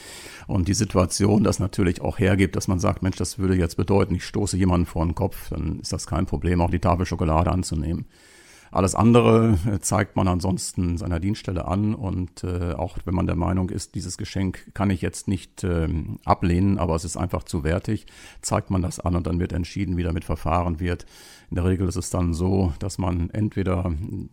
Und 0.46 0.68
die 0.68 0.74
Situation 0.74 1.42
das 1.42 1.58
natürlich 1.58 2.00
auch 2.00 2.20
hergibt, 2.20 2.54
dass 2.54 2.68
man 2.68 2.78
sagt, 2.78 3.02
Mensch, 3.02 3.16
das 3.16 3.38
würde 3.38 3.56
jetzt 3.56 3.76
bedeuten, 3.76 4.14
ich 4.14 4.24
stoße 4.24 4.56
jemanden 4.56 4.86
vor 4.86 5.04
den 5.04 5.16
Kopf, 5.16 5.50
dann 5.50 5.80
ist 5.80 5.92
das 5.92 6.06
kein 6.06 6.26
Problem, 6.26 6.60
auch 6.60 6.70
die 6.70 6.78
Tafel 6.78 7.04
Schokolade 7.04 7.50
anzunehmen. 7.50 8.06
Alles 8.70 8.94
andere 8.94 9.59
äh, 9.66 9.78
zeigt 9.81 10.16
man 10.16 10.28
ansonsten 10.28 10.98
seiner 10.98 11.20
Dienststelle 11.20 11.66
an 11.66 11.94
und 11.94 12.44
äh, 12.44 12.72
auch 12.72 12.98
wenn 13.04 13.14
man 13.14 13.26
der 13.26 13.37
Meinung 13.37 13.70
ist, 13.70 13.94
dieses 13.94 14.18
Geschenk 14.18 14.74
kann 14.74 14.90
ich 14.90 15.00
jetzt 15.00 15.28
nicht 15.28 15.64
äh, 15.64 15.88
ablehnen, 16.24 16.78
aber 16.78 16.94
es 16.94 17.04
ist 17.04 17.16
einfach 17.16 17.44
zu 17.44 17.64
wertig, 17.64 18.07
zeigt 18.42 18.70
man 18.70 18.83
das 18.83 19.00
an 19.00 19.16
und 19.16 19.26
dann 19.26 19.40
wird 19.40 19.52
entschieden, 19.52 19.96
wie 19.96 20.02
damit 20.02 20.24
verfahren 20.24 20.81
wird. 20.81 21.07
In 21.50 21.57
der 21.57 21.64
Regel 21.64 21.88
ist 21.88 21.96
es 21.96 22.11
dann 22.11 22.35
so, 22.35 22.72
dass 22.78 22.98
man 22.98 23.31
entweder 23.31 23.92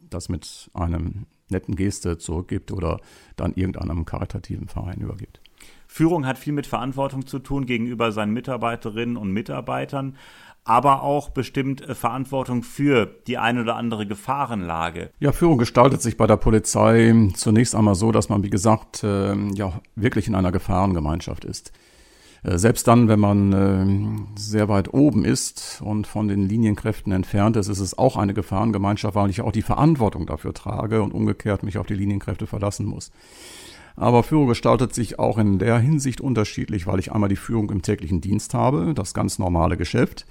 das 0.09 0.27
mit 0.29 0.69
einem 0.73 1.27
netten 1.49 1.75
Geste 1.75 2.17
zurückgibt 2.17 2.71
oder 2.71 2.99
dann 3.35 3.53
irgendeinem 3.53 4.05
karitativen 4.05 4.67
Verein 4.67 4.99
übergibt. 4.99 5.39
Führung 5.95 6.25
hat 6.25 6.37
viel 6.37 6.51
mit 6.51 6.67
Verantwortung 6.67 7.25
zu 7.25 7.39
tun 7.39 7.65
gegenüber 7.65 8.11
seinen 8.11 8.33
Mitarbeiterinnen 8.33 9.15
und 9.15 9.31
Mitarbeitern 9.31 10.17
aber 10.67 11.03
auch 11.03 11.29
bestimmt 11.29 11.87
äh, 11.87 11.93
Verantwortung 11.93 12.63
für 12.63 13.05
die 13.27 13.37
eine 13.37 13.61
oder 13.61 13.75
andere 13.75 14.07
Gefahrenlage. 14.07 15.11
Ja, 15.19 15.31
Führung 15.31 15.59
gestaltet 15.59 16.01
sich 16.01 16.17
bei 16.17 16.25
der 16.25 16.37
Polizei 16.37 17.13
zunächst 17.35 17.75
einmal 17.75 17.93
so, 17.93 18.11
dass 18.11 18.29
man, 18.29 18.41
wie 18.41 18.49
gesagt, 18.49 19.03
äh, 19.03 19.35
ja, 19.53 19.79
wirklich 19.95 20.27
in 20.27 20.33
einer 20.33 20.51
Gefahrengemeinschaft 20.51 21.45
ist. 21.45 21.71
Äh, 22.43 22.57
selbst 22.57 22.87
dann, 22.87 23.07
wenn 23.07 23.19
man 23.19 23.53
äh, 23.53 24.39
sehr 24.39 24.67
weit 24.67 24.93
oben 24.93 25.23
ist 25.23 25.81
und 25.83 26.07
von 26.07 26.27
den 26.27 26.49
Linienkräften 26.49 27.13
entfernt 27.13 27.57
ist, 27.57 27.67
ist 27.67 27.79
es 27.79 27.97
auch 27.97 28.17
eine 28.17 28.33
Gefahrengemeinschaft, 28.33 29.15
weil 29.15 29.29
ich 29.29 29.41
auch 29.41 29.51
die 29.51 29.61
Verantwortung 29.61 30.25
dafür 30.25 30.53
trage 30.53 31.03
und 31.03 31.13
umgekehrt 31.13 31.63
mich 31.63 31.77
auf 31.77 31.85
die 31.85 31.93
Linienkräfte 31.93 32.47
verlassen 32.47 32.85
muss. 32.87 33.11
Aber 33.95 34.23
Führung 34.23 34.47
gestaltet 34.47 34.93
sich 34.93 35.19
auch 35.19 35.37
in 35.37 35.57
der 35.59 35.79
Hinsicht 35.79 36.19
unterschiedlich, 36.19 36.85
weil 36.87 36.99
ich 36.99 37.11
einmal 37.11 37.29
die 37.29 37.35
Führung 37.35 37.71
im 37.71 37.81
täglichen 37.81 38.21
Dienst 38.21 38.53
habe, 38.53 38.93
das 38.93 39.13
ganz 39.13 39.39
normale 39.39 39.77
Geschäft 39.77 40.25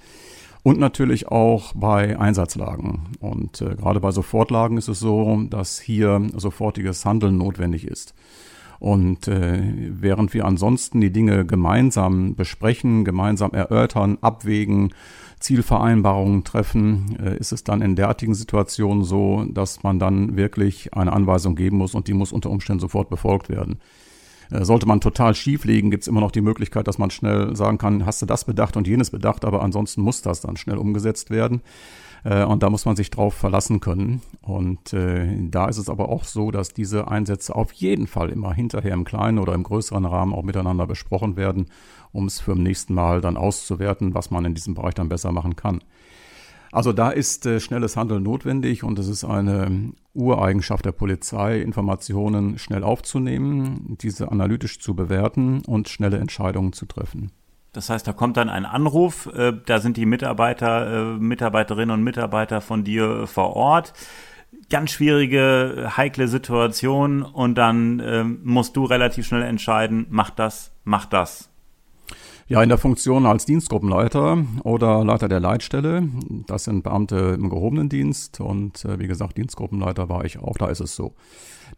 und 0.65 0.79
natürlich 0.79 1.27
auch 1.27 1.73
bei 1.75 2.19
Einsatzlagen. 2.19 3.03
Und 3.19 3.61
äh, 3.61 3.75
gerade 3.75 3.99
bei 3.99 4.11
Sofortlagen 4.11 4.77
ist 4.77 4.87
es 4.87 4.99
so, 4.99 5.43
dass 5.47 5.79
hier 5.79 6.27
sofortiges 6.35 7.05
Handeln 7.05 7.37
notwendig 7.37 7.85
ist. 7.85 8.15
Und 8.79 9.27
äh, 9.27 9.61
während 9.89 10.33
wir 10.33 10.45
ansonsten 10.45 11.01
die 11.01 11.11
Dinge 11.11 11.45
gemeinsam 11.45 12.35
besprechen, 12.35 13.05
gemeinsam 13.05 13.51
erörtern, 13.51 14.17
abwägen, 14.21 14.93
Zielvereinbarungen 15.39 16.43
treffen, 16.43 17.17
äh, 17.19 17.37
ist 17.37 17.51
es 17.51 17.63
dann 17.63 17.81
in 17.81 17.95
derartigen 17.95 18.33
Situationen 18.33 19.03
so, 19.03 19.45
dass 19.45 19.83
man 19.83 19.99
dann 19.99 20.35
wirklich 20.35 20.93
eine 20.93 21.13
Anweisung 21.13 21.55
geben 21.55 21.77
muss 21.77 21.95
und 21.95 22.07
die 22.07 22.13
muss 22.13 22.31
unter 22.31 22.49
Umständen 22.49 22.79
sofort 22.79 23.09
befolgt 23.09 23.49
werden. 23.49 23.79
Äh, 24.51 24.65
sollte 24.65 24.87
man 24.87 25.01
total 25.01 25.35
schief 25.35 25.65
liegen, 25.65 25.91
gibt 25.91 26.03
es 26.03 26.07
immer 26.07 26.21
noch 26.21 26.31
die 26.31 26.41
Möglichkeit, 26.41 26.87
dass 26.87 26.97
man 26.97 27.09
schnell 27.09 27.55
sagen 27.55 27.77
kann, 27.77 28.05
hast 28.05 28.21
du 28.21 28.25
das 28.25 28.45
bedacht 28.45 28.77
und 28.77 28.87
jenes 28.87 29.11
bedacht, 29.11 29.45
aber 29.45 29.61
ansonsten 29.61 30.01
muss 30.01 30.21
das 30.21 30.41
dann 30.41 30.57
schnell 30.57 30.77
umgesetzt 30.77 31.29
werden. 31.29 31.61
Äh, 32.25 32.43
und 32.43 32.63
da 32.63 32.69
muss 32.69 32.85
man 32.85 32.95
sich 32.95 33.11
drauf 33.11 33.33
verlassen 33.35 33.79
können. 33.79 34.21
Und 34.41 34.93
äh, 34.93 35.27
da 35.49 35.67
ist 35.67 35.77
es 35.77 35.89
aber 35.89 36.09
auch 36.09 36.23
so, 36.23 36.51
dass 36.51 36.73
diese 36.73 37.07
Einsätze 37.07 37.55
auf 37.55 37.71
jeden 37.73 38.07
Fall 38.07 38.29
immer 38.29 38.53
hinterher 38.53 38.93
im 38.93 39.05
kleinen 39.05 39.39
oder 39.39 39.53
im 39.53 39.63
größeren 39.63 40.05
Rahmen 40.05 40.33
auch 40.33 40.43
miteinander 40.43 40.87
besprochen 40.87 41.37
werden, 41.37 41.67
um 42.11 42.25
es 42.25 42.39
für 42.39 42.53
im 42.53 42.63
nächsten 42.63 42.93
Mal 42.93 43.21
dann 43.21 43.37
auszuwerten, 43.37 44.13
was 44.13 44.31
man 44.31 44.45
in 44.45 44.55
diesem 44.55 44.73
Bereich 44.73 44.95
dann 44.95 45.09
besser 45.09 45.31
machen 45.31 45.55
kann. 45.55 45.81
Also 46.75 46.91
da 46.91 47.09
ist 47.09 47.45
äh, 47.45 47.61
schnelles 47.61 47.95
Handeln 47.95 48.23
notwendig 48.23 48.83
und 48.83 48.99
es 48.99 49.07
ist 49.07 49.23
eine 49.23 49.93
Ureigenschaft 50.13 50.83
der 50.83 50.91
Polizei, 50.91 51.61
Informationen 51.61 52.57
schnell 52.57 52.83
aufzunehmen, 52.83 53.95
diese 54.01 54.29
analytisch 54.29 54.81
zu 54.81 54.93
bewerten 54.93 55.61
und 55.65 55.87
schnelle 55.87 56.17
Entscheidungen 56.17 56.73
zu 56.73 56.85
treffen. 56.85 57.31
Das 57.71 57.89
heißt, 57.89 58.05
da 58.05 58.11
kommt 58.11 58.35
dann 58.35 58.49
ein 58.49 58.65
Anruf, 58.65 59.27
äh, 59.27 59.53
da 59.65 59.79
sind 59.79 59.95
die 59.95 60.05
Mitarbeiter, 60.05 61.13
äh, 61.15 61.17
Mitarbeiterinnen 61.17 61.93
und 61.93 62.03
Mitarbeiter 62.03 62.59
von 62.59 62.83
dir 62.83 63.25
vor 63.25 63.55
Ort. 63.55 63.93
ganz 64.69 64.91
schwierige, 64.91 65.93
heikle 65.95 66.27
Situation 66.27 67.21
und 67.23 67.55
dann 67.55 68.01
ähm, 68.03 68.39
musst 68.43 68.75
du 68.75 68.83
relativ 68.83 69.27
schnell 69.27 69.43
entscheiden, 69.43 70.07
mach 70.09 70.29
das, 70.29 70.73
mach 70.83 71.05
das. 71.05 71.49
Ja, 72.47 72.61
in 72.61 72.69
der 72.69 72.77
Funktion 72.77 73.25
als 73.25 73.47
Dienstgruppenleiter 73.47 74.45
oder 74.63 75.03
Leiter 75.03 75.27
der 75.27 75.39
Leitstelle. 75.39 76.07
Das 76.45 76.65
sind 76.65 76.83
Beamte 76.83 77.35
im 77.39 77.49
gehobenen 77.49 77.89
Dienst 77.89 78.39
und 78.39 78.85
äh, 78.85 78.99
wie 78.99 79.07
gesagt, 79.07 79.39
Dienstgruppenleiter 79.39 80.09
war 80.09 80.25
ich 80.25 80.37
auch. 80.37 80.55
Da 80.55 80.67
ist 80.67 80.79
es 80.79 80.95
so. 80.95 81.15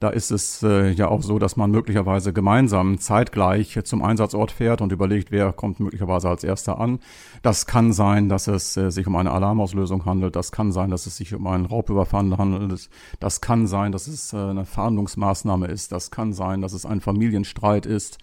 Da 0.02 0.10
ist 0.10 0.30
es 0.30 0.62
äh, 0.64 0.90
ja 0.90 1.08
auch 1.08 1.24
so, 1.24 1.40
dass 1.40 1.56
man 1.56 1.72
möglicherweise 1.72 2.34
gemeinsam 2.34 3.00
zeitgleich 3.00 3.80
zum 3.86 4.04
Einsatzort 4.04 4.52
fährt 4.52 4.82
und 4.82 4.92
überlegt, 4.92 5.32
wer 5.32 5.54
kommt 5.54 5.80
möglicherweise 5.80 6.28
als 6.28 6.44
erster 6.44 6.82
an. 6.82 7.00
Das 7.44 7.66
kann 7.66 7.94
sein, 7.94 8.28
dass 8.28 8.48
es 8.48 8.76
äh, 8.76 8.92
sich 8.92 9.08
um 9.08 9.16
eine 9.16 9.32
Alarmauslösung 9.32 10.04
handelt. 10.04 10.36
Das 10.36 10.52
kann 10.52 10.74
sein, 10.74 10.90
dass 10.90 11.06
es 11.06 11.16
sich 11.16 11.34
um 11.34 11.48
einen 11.48 11.66
Raubüberfall 11.66 12.38
handelt. 12.38 12.90
Das 13.22 13.40
kann 13.40 13.68
sein, 13.68 13.94
dass 13.94 14.08
es 14.08 14.34
äh, 14.34 14.38
eine 14.38 14.66
Fahndungsmaßnahme 14.66 15.68
ist. 15.68 15.94
Das 15.94 16.12
kann 16.12 16.34
sein, 16.34 16.60
dass 16.60 16.74
es 16.74 16.86
ein 16.86 17.00
Familienstreit 17.00 17.86
ist. 17.86 18.18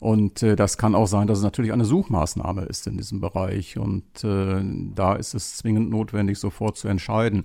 Und 0.00 0.42
äh, 0.42 0.56
das 0.56 0.78
kann 0.78 0.94
auch 0.94 1.06
sein, 1.06 1.26
dass 1.26 1.38
es 1.38 1.44
natürlich 1.44 1.72
eine 1.72 1.84
Suchmaßnahme 1.84 2.62
ist 2.62 2.86
in 2.86 2.96
diesem 2.96 3.20
Bereich. 3.20 3.78
Und 3.78 4.24
äh, 4.24 4.62
da 4.94 5.14
ist 5.14 5.34
es 5.34 5.56
zwingend 5.56 5.90
notwendig, 5.90 6.38
sofort 6.38 6.76
zu 6.76 6.88
entscheiden. 6.88 7.44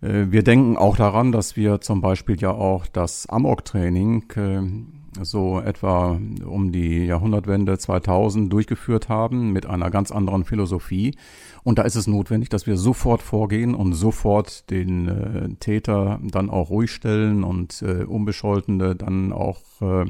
Äh, 0.00 0.26
wir 0.30 0.42
denken 0.42 0.76
auch 0.76 0.96
daran, 0.96 1.32
dass 1.32 1.56
wir 1.56 1.80
zum 1.80 2.00
Beispiel 2.00 2.40
ja 2.40 2.50
auch 2.50 2.86
das 2.86 3.28
Amok-Training 3.28 4.24
äh, 4.34 5.24
so 5.24 5.60
etwa 5.60 6.20
um 6.44 6.72
die 6.72 7.04
Jahrhundertwende 7.06 7.78
2000 7.78 8.52
durchgeführt 8.52 9.08
haben 9.08 9.52
mit 9.52 9.66
einer 9.66 9.90
ganz 9.90 10.12
anderen 10.12 10.44
Philosophie. 10.44 11.16
Und 11.62 11.78
da 11.78 11.82
ist 11.82 11.96
es 11.96 12.06
notwendig, 12.06 12.48
dass 12.48 12.66
wir 12.66 12.76
sofort 12.76 13.20
vorgehen 13.20 13.74
und 13.74 13.92
sofort 13.92 14.70
den 14.70 15.08
äh, 15.08 15.48
Täter 15.60 16.20
dann 16.22 16.48
auch 16.48 16.70
ruhig 16.70 16.90
stellen 16.90 17.44
und 17.44 17.82
äh, 17.82 18.04
Unbescholtene 18.04 18.94
dann 18.94 19.32
auch 19.32 19.60
äh, 19.80 20.06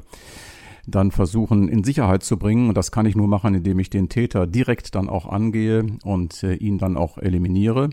dann 0.87 1.11
versuchen 1.11 1.69
in 1.69 1.85
Sicherheit 1.85 2.23
zu 2.23 2.39
bringen. 2.39 2.69
Und 2.69 2.77
das 2.77 2.93
kann 2.93 3.07
ich 3.07 3.17
nur 3.17 3.29
machen, 3.29 3.55
indem 3.55 3.79
ich 3.79 3.91
den 3.91 4.09
Täter 4.09 4.47
direkt 4.47 4.95
dann 4.95 5.09
auch 5.09 5.27
angehe 5.27 5.87
und 6.05 6.43
äh, 6.43 6.55
ihn 6.55 6.79
dann 6.79 6.97
auch 6.97 7.19
eliminiere. 7.19 7.91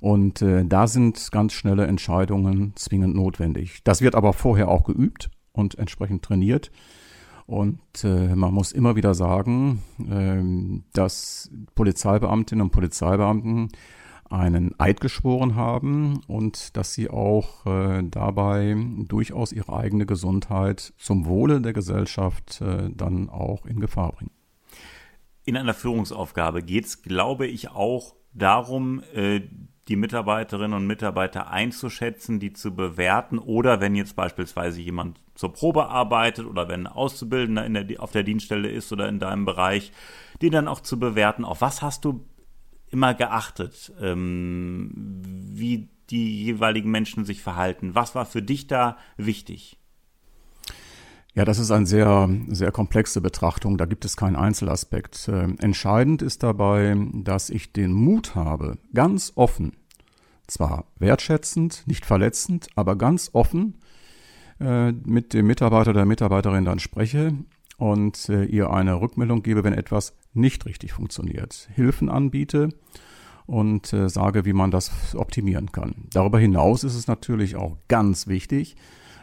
Und 0.00 0.40
äh, 0.42 0.64
da 0.64 0.86
sind 0.86 1.30
ganz 1.30 1.52
schnelle 1.52 1.86
Entscheidungen 1.86 2.72
zwingend 2.76 3.14
notwendig. 3.14 3.80
Das 3.84 4.00
wird 4.00 4.14
aber 4.14 4.32
vorher 4.32 4.68
auch 4.68 4.84
geübt 4.84 5.30
und 5.52 5.78
entsprechend 5.78 6.22
trainiert. 6.22 6.70
Und 7.46 7.80
äh, 8.04 8.34
man 8.34 8.54
muss 8.54 8.72
immer 8.72 8.96
wieder 8.96 9.12
sagen, 9.12 9.82
äh, 10.08 10.40
dass 10.92 11.50
Polizeibeamtinnen 11.74 12.62
und 12.62 12.70
Polizeibeamten 12.70 13.70
einen 14.30 14.78
Eid 14.78 15.00
geschworen 15.00 15.56
haben 15.56 16.20
und 16.26 16.76
dass 16.76 16.94
sie 16.94 17.10
auch 17.10 17.66
äh, 17.66 18.02
dabei 18.04 18.76
durchaus 19.08 19.52
ihre 19.52 19.72
eigene 19.72 20.06
Gesundheit 20.06 20.92
zum 20.98 21.26
Wohle 21.26 21.60
der 21.60 21.72
Gesellschaft 21.72 22.60
äh, 22.60 22.90
dann 22.94 23.28
auch 23.28 23.66
in 23.66 23.80
Gefahr 23.80 24.12
bringen. 24.12 24.30
In 25.44 25.56
einer 25.56 25.74
Führungsaufgabe 25.74 26.62
geht 26.62 26.86
es, 26.86 27.02
glaube 27.02 27.46
ich, 27.46 27.70
auch 27.70 28.14
darum, 28.32 29.02
äh, 29.14 29.40
die 29.88 29.96
Mitarbeiterinnen 29.96 30.74
und 30.74 30.86
Mitarbeiter 30.86 31.50
einzuschätzen, 31.50 32.38
die 32.38 32.52
zu 32.52 32.76
bewerten 32.76 33.38
oder 33.38 33.80
wenn 33.80 33.96
jetzt 33.96 34.14
beispielsweise 34.14 34.80
jemand 34.80 35.20
zur 35.34 35.52
Probe 35.52 35.88
arbeitet 35.88 36.46
oder 36.46 36.68
wenn 36.68 36.82
ein 36.82 36.92
Auszubildender 36.92 37.68
der, 37.68 38.00
auf 38.00 38.12
der 38.12 38.22
Dienststelle 38.22 38.68
ist 38.68 38.92
oder 38.92 39.08
in 39.08 39.18
deinem 39.18 39.44
Bereich, 39.44 39.90
den 40.42 40.52
dann 40.52 40.68
auch 40.68 40.80
zu 40.80 41.00
bewerten. 41.00 41.44
Auf 41.44 41.60
was 41.60 41.82
hast 41.82 42.04
du 42.04 42.24
immer 42.90 43.14
geachtet, 43.14 43.92
ähm, 44.00 44.90
wie 45.24 45.88
die 46.10 46.44
jeweiligen 46.44 46.90
Menschen 46.90 47.24
sich 47.24 47.42
verhalten? 47.42 47.94
Was 47.94 48.14
war 48.14 48.26
für 48.26 48.42
dich 48.42 48.66
da 48.66 48.96
wichtig? 49.16 49.78
Ja, 51.34 51.44
das 51.44 51.60
ist 51.60 51.70
eine 51.70 51.86
sehr, 51.86 52.28
sehr 52.48 52.72
komplexe 52.72 53.20
Betrachtung. 53.20 53.78
Da 53.78 53.84
gibt 53.84 54.04
es 54.04 54.16
keinen 54.16 54.34
Einzelaspekt. 54.34 55.28
Äh, 55.28 55.48
entscheidend 55.58 56.22
ist 56.22 56.42
dabei, 56.42 56.96
dass 57.12 57.50
ich 57.50 57.72
den 57.72 57.92
Mut 57.92 58.34
habe, 58.34 58.78
ganz 58.92 59.32
offen, 59.36 59.76
zwar 60.48 60.86
wertschätzend, 60.98 61.84
nicht 61.86 62.04
verletzend, 62.04 62.68
aber 62.74 62.96
ganz 62.96 63.30
offen 63.32 63.74
äh, 64.58 64.90
mit 64.90 65.32
dem 65.32 65.46
Mitarbeiter 65.46 65.90
oder 65.90 66.00
der 66.00 66.06
Mitarbeiterin 66.06 66.64
dann 66.64 66.80
spreche 66.80 67.32
und 67.76 68.28
äh, 68.28 68.44
ihr 68.44 68.70
eine 68.70 69.00
Rückmeldung 69.00 69.44
gebe, 69.44 69.62
wenn 69.62 69.72
etwas 69.72 70.14
nicht 70.32 70.66
richtig 70.66 70.92
funktioniert. 70.92 71.68
Hilfen 71.74 72.08
anbiete 72.08 72.70
und 73.46 73.92
äh, 73.92 74.08
sage, 74.08 74.44
wie 74.44 74.52
man 74.52 74.70
das 74.70 75.14
optimieren 75.14 75.72
kann. 75.72 75.94
Darüber 76.12 76.38
hinaus 76.38 76.84
ist 76.84 76.94
es 76.94 77.06
natürlich 77.06 77.56
auch 77.56 77.76
ganz 77.88 78.26
wichtig, 78.26 78.76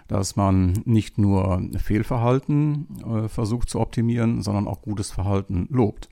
dass 0.07 0.35
man 0.35 0.73
nicht 0.85 1.17
nur 1.17 1.61
Fehlverhalten 1.77 2.87
äh, 3.05 3.27
versucht 3.27 3.69
zu 3.69 3.79
optimieren, 3.79 4.41
sondern 4.41 4.67
auch 4.67 4.81
gutes 4.81 5.11
Verhalten 5.11 5.67
lobt. 5.69 6.09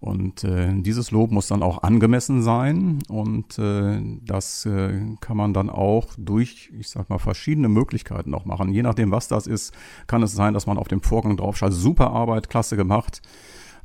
Und 0.00 0.44
äh, 0.44 0.72
dieses 0.80 1.10
Lob 1.10 1.32
muss 1.32 1.48
dann 1.48 1.62
auch 1.62 1.82
angemessen 1.82 2.42
sein 2.42 3.00
und 3.08 3.58
äh, 3.58 4.00
das 4.24 4.64
äh, 4.64 5.00
kann 5.20 5.36
man 5.36 5.52
dann 5.52 5.68
auch 5.70 6.14
durch, 6.16 6.70
ich 6.78 6.88
sag 6.88 7.10
mal, 7.10 7.18
verschiedene 7.18 7.68
Möglichkeiten 7.68 8.32
auch 8.32 8.44
machen. 8.44 8.72
Je 8.72 8.82
nachdem, 8.82 9.10
was 9.10 9.26
das 9.26 9.48
ist, 9.48 9.74
kann 10.06 10.22
es 10.22 10.32
sein, 10.32 10.54
dass 10.54 10.68
man 10.68 10.78
auf 10.78 10.86
dem 10.86 11.02
Vorgang 11.02 11.36
draufschaut, 11.36 11.72
super 11.72 12.12
Arbeit, 12.12 12.48
klasse 12.48 12.76
gemacht, 12.76 13.22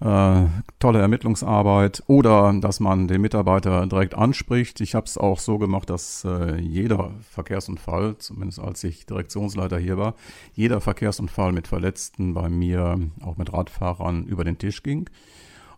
äh, 0.03 0.47
tolle 0.79 0.99
Ermittlungsarbeit 0.99 2.03
oder 2.07 2.53
dass 2.59 2.81
man 2.81 3.07
den 3.07 3.21
Mitarbeiter 3.21 3.87
direkt 3.87 4.15
anspricht. 4.15 4.81
Ich 4.81 4.95
habe 4.95 5.05
es 5.05 5.17
auch 5.17 5.39
so 5.39 5.57
gemacht, 5.57 5.89
dass 5.89 6.25
äh, 6.25 6.57
jeder 6.57 7.11
Verkehrsunfall, 7.29 8.17
zumindest 8.17 8.59
als 8.59 8.83
ich 8.83 9.05
Direktionsleiter 9.05 9.79
hier 9.79 9.97
war, 9.97 10.15
jeder 10.53 10.81
Verkehrsunfall 10.81 11.53
mit 11.53 11.67
Verletzten 11.67 12.33
bei 12.33 12.49
mir, 12.49 12.99
auch 13.21 13.37
mit 13.37 13.53
Radfahrern, 13.53 14.25
über 14.25 14.43
den 14.43 14.57
Tisch 14.57 14.83
ging. 14.83 15.09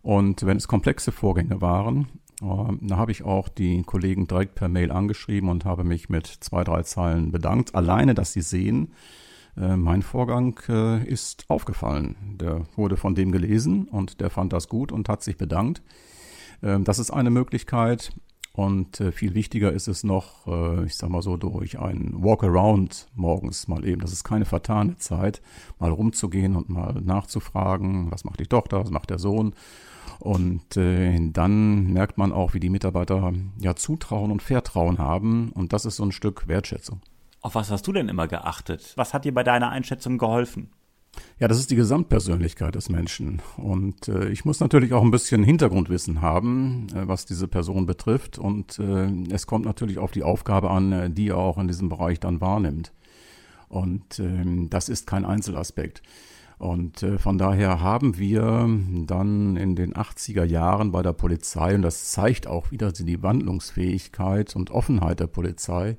Und 0.02 0.44
wenn 0.44 0.58
es 0.58 0.68
komplexe 0.68 1.12
Vorgänge 1.12 1.62
waren, 1.62 2.08
äh, 2.42 2.74
da 2.82 2.98
habe 2.98 3.12
ich 3.12 3.24
auch 3.24 3.48
die 3.48 3.84
Kollegen 3.84 4.26
direkt 4.26 4.56
per 4.56 4.70
Mail 4.70 4.92
angeschrieben 4.92 5.50
und 5.50 5.66
habe 5.66 5.84
mich 5.84 6.10
mit 6.10 6.26
zwei, 6.26 6.64
drei 6.64 6.82
Zeilen 6.82 7.32
bedankt. 7.32 7.76
Alleine, 7.76 8.16
dass 8.16 8.34
sie 8.34 8.42
sehen, 8.42 8.92
äh, 9.58 9.76
mein 9.76 10.02
Vorgang 10.02 10.60
äh, 10.70 11.04
ist 11.04 11.46
aufgefallen. 11.48 12.38
Der 12.40 12.64
wurde 12.76 12.98
von 12.98 13.16
dem 13.16 13.32
gelesen 13.32 13.88
und 13.88 14.22
der 14.22 14.30
fand 14.30 14.54
das 14.54 14.68
gut 14.68 14.92
und 14.92 15.10
hat 15.10 15.24
sich 15.24 15.38
bedankt. 15.38 15.82
Ähm, 16.62 16.84
das 16.84 17.00
ist 17.00 17.12
eine 17.12 17.30
Möglichkeit. 17.30 18.12
Und 18.54 19.04
viel 19.12 19.34
wichtiger 19.34 19.74
ist 19.74 19.90
es 19.90 20.06
noch, 20.06 20.48
ich 20.86 20.96
sag 20.96 21.10
mal 21.10 21.22
so, 21.22 21.36
durch 21.36 21.78
ein 21.78 22.14
Walkaround 22.24 23.10
morgens 23.14 23.68
mal 23.68 23.86
eben. 23.86 24.00
Das 24.00 24.14
ist 24.14 24.24
keine 24.24 24.46
vertane 24.46 24.96
Zeit, 24.96 25.42
mal 25.78 25.92
rumzugehen 25.92 26.56
und 26.56 26.70
mal 26.70 26.94
nachzufragen, 27.02 28.10
was 28.12 28.24
macht 28.24 28.40
die 28.40 28.48
Tochter, 28.48 28.80
was 28.80 28.92
macht 28.92 29.10
der 29.10 29.20
Sohn 29.20 29.54
und 30.20 30.78
äh, 30.78 31.20
dann 31.32 31.92
merkt 31.94 32.18
man 32.18 32.32
auch, 32.32 32.54
wie 32.54 32.60
die 32.60 32.70
Mitarbeiter 32.70 33.34
ja 33.60 33.76
Zutrauen 33.76 34.32
und 34.32 34.42
Vertrauen 34.42 34.98
haben. 34.98 35.52
Und 35.52 35.74
das 35.74 35.86
ist 35.86 35.98
so 35.98 36.04
ein 36.04 36.12
Stück 36.12 36.48
Wertschätzung. 36.48 37.02
Auf 37.46 37.54
was 37.54 37.70
hast 37.70 37.86
du 37.86 37.94
denn 37.94 38.10
immer 38.10 38.28
geachtet? 38.28 38.94
Was 38.96 39.14
hat 39.14 39.24
dir 39.24 39.32
bei 39.32 39.44
deiner 39.44 39.70
Einschätzung 39.70 40.18
geholfen? 40.18 40.72
Ja, 41.38 41.48
das 41.48 41.60
ist 41.60 41.70
die 41.70 41.76
Gesamtpersönlichkeit 41.76 42.74
des 42.74 42.90
Menschen. 42.90 43.40
Und 43.58 44.08
äh, 44.08 44.30
ich 44.30 44.46
muss 44.46 44.62
natürlich 44.62 44.94
auch 44.94 45.04
ein 45.04 45.12
bisschen 45.12 45.44
Hintergrundwissen 45.44 46.24
haben, 46.24 46.88
äh, 46.96 47.08
was 47.08 47.28
diese 47.28 47.48
Person 47.48 47.86
betrifft. 47.86 48.40
Und 48.40 48.80
äh, 48.80 49.12
es 49.32 49.46
kommt 49.46 49.64
natürlich 49.64 50.00
auf 50.00 50.10
die 50.10 50.24
Aufgabe 50.24 50.72
an, 50.72 50.92
äh, 50.92 51.10
die 51.12 51.28
er 51.28 51.38
auch 51.38 51.60
in 51.60 51.68
diesem 51.68 51.88
Bereich 51.88 52.20
dann 52.20 52.42
wahrnimmt. 52.42 52.94
Und 53.68 54.18
ähm, 54.18 54.72
das 54.72 54.90
ist 54.90 55.06
kein 55.06 55.24
Einzelaspekt. 55.24 56.02
Und 56.58 57.04
äh, 57.04 57.20
von 57.20 57.38
daher 57.38 57.80
haben 57.80 58.18
wir 58.18 58.68
dann 59.06 59.56
in 59.56 59.76
den 59.76 59.94
80er 59.94 60.46
Jahren 60.46 60.92
bei 60.92 61.04
der 61.04 61.14
Polizei, 61.14 61.76
und 61.76 61.84
das 61.84 62.10
zeigt 62.10 62.48
auch 62.48 62.72
wieder 62.72 62.92
die 62.92 63.22
Wandlungsfähigkeit 63.22 64.56
und 64.56 64.72
Offenheit 64.72 65.20
der 65.20 65.28
Polizei, 65.28 65.96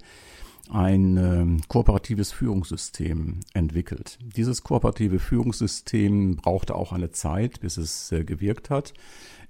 ein 0.70 1.16
äh, 1.16 1.62
kooperatives 1.68 2.32
Führungssystem 2.32 3.40
entwickelt. 3.54 4.18
Dieses 4.22 4.62
kooperative 4.62 5.18
Führungssystem 5.18 6.36
brauchte 6.36 6.74
auch 6.74 6.92
eine 6.92 7.10
Zeit, 7.10 7.60
bis 7.60 7.76
es 7.76 8.12
äh, 8.12 8.24
gewirkt 8.24 8.70
hat. 8.70 8.94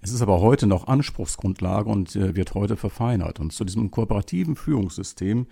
Es 0.02 0.12
ist 0.12 0.22
aber 0.22 0.40
heute 0.40 0.66
noch 0.66 0.86
Anspruchsgrundlage 0.86 1.88
und 1.88 2.14
äh, 2.16 2.36
wird 2.36 2.54
heute 2.54 2.76
verfeinert. 2.76 3.40
Und 3.40 3.52
zu 3.52 3.64
diesem 3.64 3.90
kooperativen 3.90 4.56
Führungssystem 4.56 5.46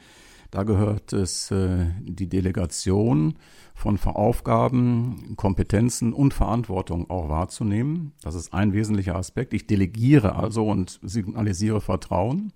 da 0.55 0.63
gehört 0.63 1.13
es 1.13 1.51
äh, 1.51 1.87
die 2.01 2.29
Delegation 2.29 3.35
von 3.75 3.99
Aufgaben, 4.05 5.35
Kompetenzen 5.37 6.13
und 6.13 6.33
Verantwortung 6.33 7.11
auch 7.11 7.29
wahrzunehmen. 7.29 8.13
Das 8.23 8.37
ist 8.37 8.55
ein 8.55 8.73
wesentlicher 8.73 9.17
Aspekt. 9.17 9.53
Ich 9.53 9.67
delegiere 9.67 10.37
also 10.37 10.69
und 10.69 11.01
signalisiere 11.03 11.81
Vertrauen. 11.81 12.53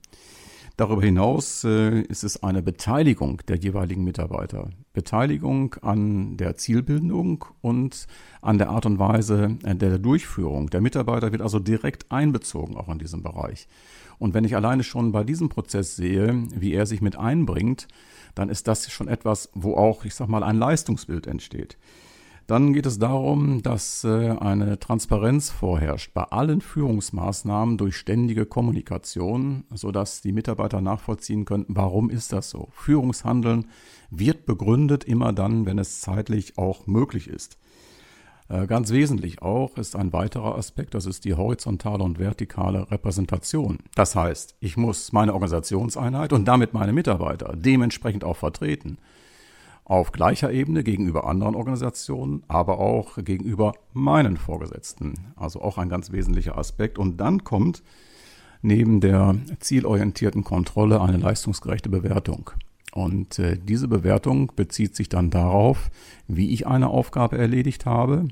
Darüber 0.78 1.02
hinaus 1.02 1.64
äh, 1.64 2.02
ist 2.02 2.22
es 2.22 2.44
eine 2.44 2.62
Beteiligung 2.62 3.42
der 3.48 3.56
jeweiligen 3.56 4.04
Mitarbeiter. 4.04 4.70
Beteiligung 4.92 5.74
an 5.82 6.36
der 6.36 6.54
Zielbildung 6.54 7.44
und 7.60 8.06
an 8.42 8.58
der 8.58 8.70
Art 8.70 8.86
und 8.86 9.00
Weise 9.00 9.58
der 9.64 9.98
Durchführung. 9.98 10.70
Der 10.70 10.80
Mitarbeiter 10.80 11.32
wird 11.32 11.42
also 11.42 11.58
direkt 11.58 12.12
einbezogen 12.12 12.76
auch 12.76 12.88
in 12.90 13.00
diesem 13.00 13.24
Bereich. 13.24 13.66
Und 14.20 14.34
wenn 14.34 14.44
ich 14.44 14.54
alleine 14.54 14.84
schon 14.84 15.10
bei 15.10 15.24
diesem 15.24 15.48
Prozess 15.48 15.96
sehe, 15.96 16.44
wie 16.54 16.74
er 16.74 16.86
sich 16.86 17.00
mit 17.00 17.16
einbringt, 17.16 17.88
dann 18.36 18.48
ist 18.48 18.68
das 18.68 18.88
schon 18.88 19.08
etwas, 19.08 19.50
wo 19.54 19.74
auch, 19.74 20.04
ich 20.04 20.14
sag 20.14 20.28
mal, 20.28 20.44
ein 20.44 20.58
Leistungsbild 20.58 21.26
entsteht. 21.26 21.76
Dann 22.48 22.72
geht 22.72 22.86
es 22.86 22.98
darum, 22.98 23.62
dass 23.62 24.04
äh, 24.04 24.30
eine 24.30 24.78
Transparenz 24.78 25.50
vorherrscht 25.50 26.14
bei 26.14 26.22
allen 26.22 26.62
Führungsmaßnahmen 26.62 27.76
durch 27.76 27.96
ständige 27.96 28.46
Kommunikation, 28.46 29.64
sodass 29.74 30.22
die 30.22 30.32
Mitarbeiter 30.32 30.80
nachvollziehen 30.80 31.44
können, 31.44 31.66
warum 31.68 32.08
ist 32.08 32.32
das 32.32 32.48
so. 32.48 32.68
Führungshandeln 32.72 33.66
wird 34.08 34.46
begründet 34.46 35.04
immer 35.04 35.34
dann, 35.34 35.66
wenn 35.66 35.78
es 35.78 36.00
zeitlich 36.00 36.56
auch 36.56 36.86
möglich 36.86 37.28
ist. 37.28 37.58
Äh, 38.48 38.66
ganz 38.66 38.92
wesentlich 38.92 39.42
auch 39.42 39.76
ist 39.76 39.94
ein 39.94 40.14
weiterer 40.14 40.56
Aspekt, 40.56 40.94
das 40.94 41.04
ist 41.04 41.26
die 41.26 41.34
horizontale 41.34 42.02
und 42.02 42.18
vertikale 42.18 42.90
Repräsentation. 42.90 43.80
Das 43.94 44.16
heißt, 44.16 44.56
ich 44.60 44.78
muss 44.78 45.12
meine 45.12 45.34
Organisationseinheit 45.34 46.32
und 46.32 46.46
damit 46.46 46.72
meine 46.72 46.94
Mitarbeiter 46.94 47.52
dementsprechend 47.54 48.24
auch 48.24 48.38
vertreten 48.38 48.96
auf 49.88 50.12
gleicher 50.12 50.52
Ebene 50.52 50.84
gegenüber 50.84 51.26
anderen 51.26 51.54
Organisationen, 51.54 52.42
aber 52.46 52.78
auch 52.78 53.16
gegenüber 53.24 53.72
meinen 53.94 54.36
Vorgesetzten. 54.36 55.14
Also 55.34 55.62
auch 55.62 55.78
ein 55.78 55.88
ganz 55.88 56.12
wesentlicher 56.12 56.58
Aspekt. 56.58 56.98
Und 56.98 57.16
dann 57.16 57.42
kommt 57.42 57.82
neben 58.60 59.00
der 59.00 59.36
zielorientierten 59.60 60.44
Kontrolle 60.44 61.00
eine 61.00 61.16
leistungsgerechte 61.16 61.88
Bewertung. 61.88 62.50
Und 62.92 63.38
äh, 63.38 63.56
diese 63.56 63.88
Bewertung 63.88 64.52
bezieht 64.54 64.94
sich 64.94 65.08
dann 65.08 65.30
darauf, 65.30 65.90
wie 66.26 66.50
ich 66.50 66.66
eine 66.66 66.88
Aufgabe 66.88 67.38
erledigt 67.38 67.86
habe, 67.86 68.28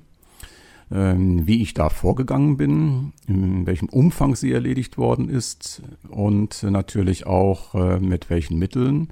ähm, 0.90 1.46
wie 1.46 1.62
ich 1.62 1.72
da 1.72 1.88
vorgegangen 1.88 2.58
bin, 2.58 3.12
in 3.26 3.66
welchem 3.66 3.88
Umfang 3.88 4.36
sie 4.36 4.52
erledigt 4.52 4.98
worden 4.98 5.30
ist 5.30 5.82
und 6.08 6.62
natürlich 6.62 7.26
auch 7.26 7.74
äh, 7.74 7.98
mit 7.98 8.28
welchen 8.28 8.58
Mitteln 8.58 9.08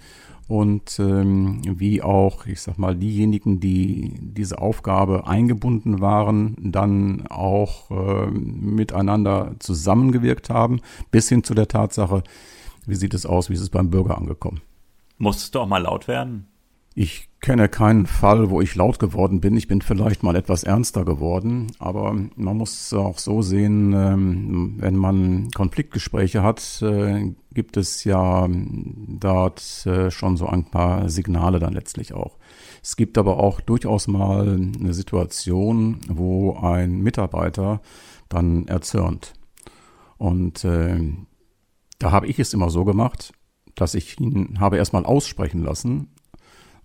und 0.47 0.99
ähm, 0.99 1.63
wie 1.65 2.03
auch, 2.03 2.47
ich 2.47 2.61
sag 2.61 2.79
mal, 2.79 2.95
diejenigen, 2.95 3.61
die 3.61 4.15
diese 4.21 4.59
Aufgabe 4.59 5.27
eingebunden 5.27 6.01
waren, 6.01 6.57
dann 6.59 7.27
auch 7.29 7.91
äh, 7.91 8.31
miteinander 8.31 9.55
zusammengewirkt 9.59 10.51
haben, 10.51 10.81
bis 11.11 11.29
hin 11.29 11.45
zu 11.45 11.55
der 11.55 11.69
Tatsache, 11.69 12.23
wie 12.87 12.95
sieht 12.95 13.15
es 13.15 13.25
aus, 13.25 13.49
wie 13.49 13.55
ist 13.55 13.61
es 13.61 13.71
beim 13.71 13.91
Bürger 13.91 14.19
angekommen. 14.19 14.61
Musstest 15.17 15.55
du 15.55 15.61
auch 15.61 15.67
mal 15.67 15.83
laut 15.83 16.09
werden? 16.09 16.47
Ich 16.95 17.29
kenne 17.45 17.69
keinen 17.69 18.07
Fall, 18.07 18.49
wo 18.49 18.63
ich 18.63 18.75
laut 18.75 18.99
geworden 18.99 19.43
bin. 19.43 19.55
Ich 19.55 19.69
bin 19.69 19.83
vielleicht 19.83 20.23
mal 20.23 20.35
etwas 20.35 20.65
ernster 20.65 21.05
geworden, 21.05 21.67
aber 21.79 22.17
man 22.37 22.57
muss 22.57 22.91
auch 22.95 23.19
so 23.19 23.43
sehen, 23.43 23.93
ähm, 23.93 24.77
wenn 24.79 24.97
man 24.97 25.51
Konfliktgespräche 25.51 26.43
hat, 26.43 26.81
äh, 26.81 27.35
gibt 27.53 27.77
es 27.77 28.03
ja 28.05 28.49
dort 28.49 29.85
äh, 29.85 30.11
schon 30.11 30.39
so 30.39 30.47
ein 30.47 30.65
paar 30.65 31.11
Signale 31.11 31.59
dann 31.59 31.75
letztlich 31.75 32.15
auch. 32.15 32.39
Es 32.83 32.97
gibt 32.97 33.19
aber 33.19 33.37
auch 33.37 33.61
durchaus 33.61 34.09
mal 34.09 34.49
eine 34.49 34.95
Situation, 34.95 35.99
wo 36.09 36.57
ein 36.57 37.03
Mitarbeiter 37.03 37.83
dann 38.31 38.69
erzürnt. 38.69 39.35
Und 40.17 40.65
äh, 40.65 40.99
da 41.99 42.11
habe 42.11 42.27
ich 42.27 42.39
es 42.39 42.55
immer 42.55 42.71
so 42.71 42.87
gemacht, 42.87 43.35
dass 43.75 43.95
ich 43.95 44.19
ihn 44.19 44.61
habe 44.61 44.79
erstmal 44.79 45.05
aussprechen 45.05 45.63
lassen 45.63 46.14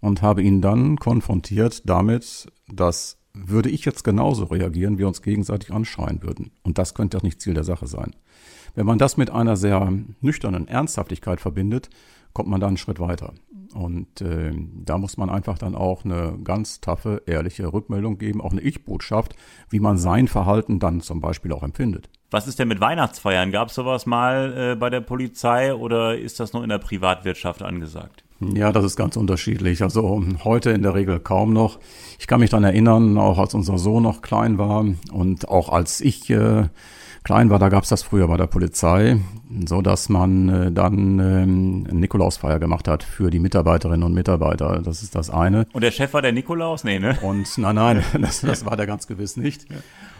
und 0.01 0.21
habe 0.21 0.41
ihn 0.41 0.61
dann 0.61 0.97
konfrontiert 0.97 1.87
damit, 1.87 2.51
dass 2.67 3.19
würde 3.33 3.69
ich 3.69 3.85
jetzt 3.85 4.03
genauso 4.03 4.45
reagieren, 4.45 4.97
wir 4.97 5.07
uns 5.07 5.21
gegenseitig 5.21 5.71
anschreien 5.71 6.23
würden. 6.23 6.51
Und 6.63 6.77
das 6.77 6.93
könnte 6.93 7.17
auch 7.17 7.23
nicht 7.23 7.41
Ziel 7.41 7.53
der 7.53 7.63
Sache 7.63 7.87
sein. 7.87 8.15
Wenn 8.75 8.85
man 8.85 8.97
das 8.97 9.17
mit 9.17 9.29
einer 9.29 9.55
sehr 9.55 9.91
nüchternen 10.21 10.67
Ernsthaftigkeit 10.67 11.41
verbindet, 11.41 11.89
kommt 12.33 12.49
man 12.49 12.59
da 12.59 12.67
einen 12.67 12.77
Schritt 12.77 12.99
weiter. 12.99 13.33
Und 13.73 14.21
äh, 14.21 14.51
da 14.83 14.97
muss 14.97 15.17
man 15.17 15.29
einfach 15.29 15.57
dann 15.57 15.75
auch 15.75 16.03
eine 16.03 16.39
ganz 16.43 16.81
taffe, 16.81 17.21
ehrliche 17.27 17.71
Rückmeldung 17.71 18.17
geben, 18.17 18.41
auch 18.41 18.51
eine 18.51 18.61
Ich-Botschaft, 18.61 19.35
wie 19.69 19.79
man 19.79 19.97
sein 19.97 20.27
Verhalten 20.27 20.79
dann 20.79 21.01
zum 21.01 21.21
Beispiel 21.21 21.51
auch 21.51 21.63
empfindet. 21.63 22.09
Was 22.31 22.47
ist 22.47 22.59
denn 22.59 22.67
mit 22.67 22.81
Weihnachtsfeiern? 22.81 23.51
Gab 23.51 23.69
es 23.69 23.75
sowas 23.75 24.05
mal 24.05 24.71
äh, 24.73 24.75
bei 24.75 24.89
der 24.89 25.01
Polizei 25.01 25.73
oder 25.73 26.17
ist 26.17 26.39
das 26.39 26.53
nur 26.53 26.63
in 26.63 26.69
der 26.69 26.79
Privatwirtschaft 26.79 27.61
angesagt? 27.61 28.23
Ja, 28.41 28.71
das 28.71 28.85
ist 28.85 28.95
ganz 28.95 29.17
unterschiedlich. 29.17 29.83
Also 29.83 30.23
heute 30.43 30.71
in 30.71 30.81
der 30.81 30.95
Regel 30.95 31.19
kaum 31.19 31.51
noch. 31.51 31.79
Ich 32.19 32.27
kann 32.27 32.39
mich 32.39 32.49
dann 32.49 32.63
erinnern, 32.63 33.17
auch 33.17 33.37
als 33.37 33.53
unser 33.53 33.77
Sohn 33.77 34.03
noch 34.03 34.21
klein 34.21 34.57
war 34.57 34.85
und 35.11 35.49
auch 35.49 35.69
als 35.69 35.99
ich 35.99 36.29
äh, 36.29 36.69
klein 37.23 37.49
war, 37.49 37.59
da 37.59 37.69
gab's 37.69 37.89
das 37.89 38.03
früher 38.03 38.27
bei 38.27 38.37
der 38.37 38.47
Polizei, 38.47 39.19
so 39.65 39.81
dass 39.81 40.09
man 40.09 40.49
äh, 40.49 40.71
dann 40.71 41.19
ähm, 41.19 41.83
Nikolausfeier 41.83 42.59
gemacht 42.59 42.87
hat 42.87 43.03
für 43.03 43.31
die 43.31 43.39
Mitarbeiterinnen 43.39 44.03
und 44.03 44.13
Mitarbeiter. 44.13 44.81
Das 44.83 45.01
ist 45.01 45.15
das 45.15 45.29
eine. 45.29 45.65
Und 45.73 45.83
der 45.83 45.91
Chef 45.91 46.13
war 46.13 46.21
der 46.21 46.31
Nikolaus? 46.31 46.83
Nee, 46.83 46.99
ne? 46.99 47.17
Und 47.21 47.57
nein, 47.57 47.75
nein, 47.75 48.03
das, 48.19 48.41
das 48.41 48.65
war 48.65 48.77
der 48.77 48.85
ganz 48.85 49.07
gewiss 49.07 49.37
nicht. 49.37 49.65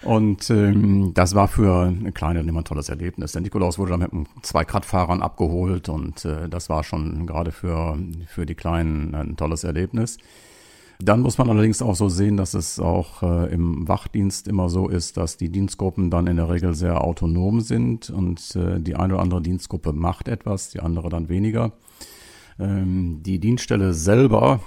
Und 0.01 0.49
ähm, 0.49 1.13
das 1.13 1.35
war 1.35 1.47
für 1.47 1.87
eine 1.87 2.11
kleine 2.11 2.39
immer 2.39 2.61
ein 2.61 2.65
tolles 2.65 2.89
Erlebnis. 2.89 3.33
Der 3.33 3.41
Nikolaus 3.41 3.77
wurde 3.77 3.91
dann 3.91 3.99
mit 3.99 4.27
zwei 4.41 4.63
Radfahrern 4.63 5.21
abgeholt 5.21 5.89
und 5.89 6.25
äh, 6.25 6.49
das 6.49 6.69
war 6.69 6.83
schon 6.83 7.27
gerade 7.27 7.51
für, 7.51 7.97
für 8.27 8.45
die 8.45 8.55
Kleinen 8.55 9.13
ein 9.13 9.37
tolles 9.37 9.63
Erlebnis. 9.63 10.17
Dann 11.01 11.21
muss 11.21 11.37
man 11.37 11.49
allerdings 11.49 11.81
auch 11.81 11.95
so 11.95 12.09
sehen, 12.09 12.35
dass 12.35 12.53
es 12.53 12.77
auch 12.77 13.23
äh, 13.23 13.53
im 13.53 13.87
Wachdienst 13.87 14.49
immer 14.49 14.67
so 14.67 14.89
ist, 14.89 15.15
dass 15.15 15.37
die 15.37 15.49
Dienstgruppen 15.49 16.09
dann 16.11 16.27
in 16.27 16.35
der 16.35 16.49
Regel 16.49 16.73
sehr 16.75 17.01
autonom 17.01 17.61
sind 17.61 18.09
und 18.09 18.53
äh, 18.57 18.81
die 18.81 18.95
eine 18.95 19.13
oder 19.13 19.23
andere 19.23 19.41
Dienstgruppe 19.41 19.93
macht 19.93 20.27
etwas, 20.27 20.71
die 20.71 20.81
andere 20.81 21.07
dann 21.07 21.29
weniger. 21.29 21.71
Ähm, 22.59 23.21
die 23.23 23.39
Dienststelle 23.39 23.93
selber 23.93 24.59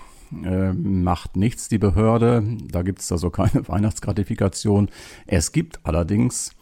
äh, 0.43 0.73
macht 0.73 1.37
nichts, 1.37 1.69
die 1.69 1.77
Behörde. 1.77 2.43
Da 2.67 2.81
gibt 2.81 3.01
es 3.01 3.13
also 3.13 3.29
keine 3.29 3.69
Weihnachtsgratifikation. 3.69 4.89
Es 5.27 5.53
gibt 5.53 5.85
allerdings 5.85 6.53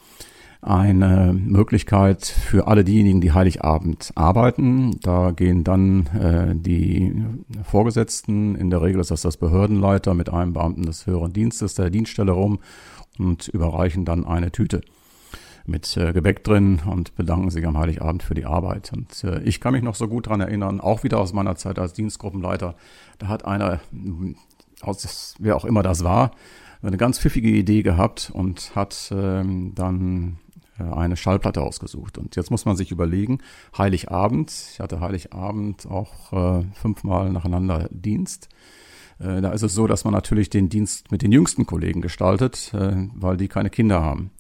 eine 0.62 1.32
Möglichkeit 1.32 2.24
für 2.26 2.66
alle 2.66 2.84
diejenigen, 2.84 3.20
die 3.20 3.32
Heiligabend 3.32 4.12
arbeiten. 4.14 5.00
Da 5.00 5.30
gehen 5.30 5.64
dann 5.64 6.06
äh, 6.08 6.54
die 6.54 7.14
Vorgesetzten, 7.64 8.56
in 8.56 8.68
der 8.70 8.82
Regel 8.82 9.00
ist 9.00 9.10
das 9.10 9.22
das 9.22 9.38
Behördenleiter 9.38 10.12
mit 10.14 10.30
einem 10.30 10.52
Beamten 10.52 10.82
des 10.82 11.06
höheren 11.06 11.32
Dienstes 11.32 11.74
der 11.74 11.88
Dienststelle 11.88 12.32
rum 12.32 12.58
und 13.18 13.48
überreichen 13.48 14.04
dann 14.04 14.26
eine 14.26 14.52
Tüte 14.52 14.82
mit 15.66 15.96
äh, 15.96 16.12
Gebäck 16.12 16.44
drin 16.44 16.80
und 16.84 17.14
bedanken 17.16 17.50
sich 17.50 17.66
am 17.66 17.78
Heiligabend 17.78 18.22
für 18.22 18.34
die 18.34 18.44
Arbeit. 18.44 18.92
Und 18.92 19.24
äh, 19.24 19.40
ich 19.42 19.60
kann 19.60 19.72
mich 19.72 19.82
noch 19.82 19.94
so 19.94 20.08
gut 20.08 20.28
dran 20.28 20.40
erinnern, 20.40 20.80
auch 20.80 21.04
wieder 21.04 21.20
aus 21.20 21.32
meiner 21.32 21.56
Zeit 21.56 21.78
als 21.78 21.94
Dienstgruppenleiter, 21.94 22.74
da 23.18 23.28
hat 23.28 23.44
einer, 23.44 23.80
aus 24.82 25.34
wer 25.38 25.56
auch 25.56 25.64
immer 25.64 25.82
das 25.82 26.04
war, 26.04 26.32
eine 26.82 26.96
ganz 26.96 27.18
pfiffige 27.18 27.50
Idee 27.50 27.82
gehabt 27.82 28.30
und 28.32 28.74
hat 28.74 29.12
ähm, 29.14 29.72
dann 29.74 30.38
eine 30.82 31.16
Schallplatte 31.16 31.62
ausgesucht. 31.62 32.18
Und 32.18 32.36
jetzt 32.36 32.50
muss 32.50 32.64
man 32.64 32.76
sich 32.76 32.90
überlegen, 32.90 33.38
Heiligabend, 33.76 34.52
ich 34.72 34.80
hatte 34.80 35.00
Heiligabend 35.00 35.86
auch 35.86 36.32
äh, 36.32 36.64
fünfmal 36.74 37.30
nacheinander 37.30 37.88
Dienst. 37.90 38.48
Äh, 39.18 39.40
da 39.40 39.52
ist 39.52 39.62
es 39.62 39.74
so, 39.74 39.86
dass 39.86 40.04
man 40.04 40.14
natürlich 40.14 40.50
den 40.50 40.68
Dienst 40.68 41.12
mit 41.12 41.22
den 41.22 41.32
jüngsten 41.32 41.66
Kollegen 41.66 42.00
gestaltet, 42.00 42.72
äh, 42.74 43.08
weil 43.14 43.36
die 43.36 43.48
keine 43.48 43.70
Kinder 43.70 44.02
haben. 44.02 44.30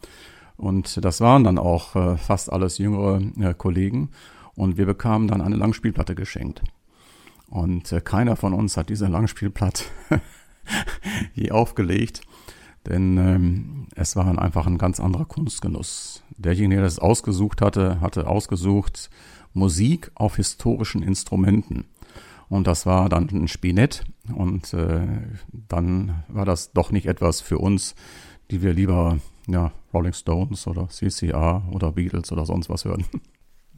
Und 0.56 1.04
das 1.04 1.20
waren 1.20 1.44
dann 1.44 1.58
auch 1.58 1.96
äh, 1.96 2.16
fast 2.16 2.52
alles 2.52 2.78
jüngere 2.78 3.20
äh, 3.40 3.54
Kollegen. 3.54 4.10
Und 4.54 4.76
wir 4.76 4.86
bekamen 4.86 5.28
dann 5.28 5.40
eine 5.40 5.56
Langspielplatte 5.56 6.14
geschenkt. 6.14 6.62
Und 7.48 7.94
keiner 8.04 8.36
von 8.36 8.52
uns 8.52 8.76
hat 8.76 8.90
diese 8.90 9.06
Langspielplatte 9.06 9.84
je 11.34 11.50
aufgelegt. 11.50 12.20
Denn 12.86 13.18
ähm, 13.18 13.86
es 13.94 14.16
war 14.16 14.26
einfach 14.38 14.66
ein 14.66 14.78
ganz 14.78 15.00
anderer 15.00 15.26
Kunstgenuss. 15.26 16.22
Derjenige, 16.36 16.80
der 16.80 16.88
es 16.88 16.98
ausgesucht 16.98 17.60
hatte, 17.60 18.00
hatte 18.00 18.26
ausgesucht 18.26 19.10
Musik 19.52 20.10
auf 20.14 20.36
historischen 20.36 21.02
Instrumenten. 21.02 21.84
Und 22.48 22.66
das 22.66 22.86
war 22.86 23.08
dann 23.08 23.28
ein 23.30 23.48
Spinett. 23.48 24.04
Und 24.34 24.72
äh, 24.74 25.06
dann 25.52 26.24
war 26.28 26.44
das 26.44 26.72
doch 26.72 26.90
nicht 26.90 27.06
etwas 27.06 27.40
für 27.40 27.58
uns, 27.58 27.94
die 28.50 28.62
wir 28.62 28.72
lieber 28.72 29.18
ja, 29.46 29.72
Rolling 29.92 30.12
Stones 30.12 30.66
oder 30.66 30.88
CCR 30.88 31.62
oder 31.70 31.92
Beatles 31.92 32.32
oder 32.32 32.46
sonst 32.46 32.68
was 32.70 32.84
hören. 32.84 33.04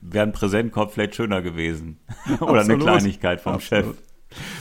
Wäre 0.01 0.27
ein 0.27 0.33
Präsentkorb 0.33 0.93
vielleicht 0.93 1.15
schöner 1.15 1.43
gewesen. 1.43 1.99
oder 2.41 2.63
eine 2.63 2.79
Kleinigkeit 2.79 3.41
vom 3.41 3.55
Absolut. 3.55 3.97
Chef. 3.97 4.12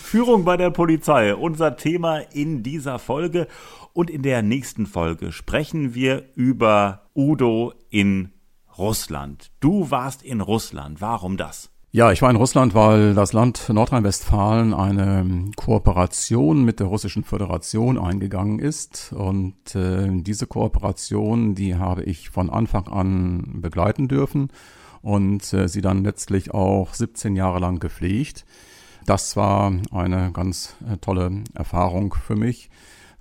Führung 0.01 0.43
bei 0.43 0.57
der 0.57 0.69
Polizei, 0.69 1.35
unser 1.35 1.75
Thema 1.77 2.19
in 2.33 2.63
dieser 2.63 2.99
Folge. 2.99 3.47
Und 3.93 4.09
in 4.09 4.21
der 4.21 4.41
nächsten 4.41 4.85
Folge 4.85 5.31
sprechen 5.31 5.93
wir 5.93 6.23
über 6.35 7.09
Udo 7.15 7.73
in 7.89 8.31
Russland. 8.77 9.51
Du 9.59 9.91
warst 9.91 10.23
in 10.23 10.41
Russland. 10.41 11.01
Warum 11.01 11.37
das? 11.37 11.69
Ja, 11.93 12.13
ich 12.13 12.21
war 12.21 12.29
in 12.29 12.37
Russland, 12.37 12.73
weil 12.73 13.13
das 13.13 13.33
Land 13.33 13.67
Nordrhein-Westfalen 13.67 14.73
eine 14.73 15.51
Kooperation 15.57 16.63
mit 16.63 16.79
der 16.79 16.87
Russischen 16.87 17.25
Föderation 17.25 17.97
eingegangen 17.97 18.59
ist. 18.59 19.11
Und 19.11 19.75
äh, 19.75 20.07
diese 20.09 20.47
Kooperation, 20.47 21.53
die 21.53 21.75
habe 21.75 22.03
ich 22.03 22.29
von 22.29 22.49
Anfang 22.49 22.87
an 22.87 23.59
begleiten 23.61 24.07
dürfen 24.07 24.51
und 25.01 25.51
äh, 25.51 25.67
sie 25.67 25.81
dann 25.81 26.05
letztlich 26.05 26.53
auch 26.53 26.93
17 26.93 27.35
Jahre 27.35 27.59
lang 27.59 27.79
gepflegt. 27.79 28.45
Das 29.05 29.35
war 29.35 29.73
eine 29.91 30.31
ganz 30.31 30.75
äh, 30.89 30.97
tolle 30.97 31.43
Erfahrung 31.53 32.13
für 32.13 32.35
mich. 32.35 32.69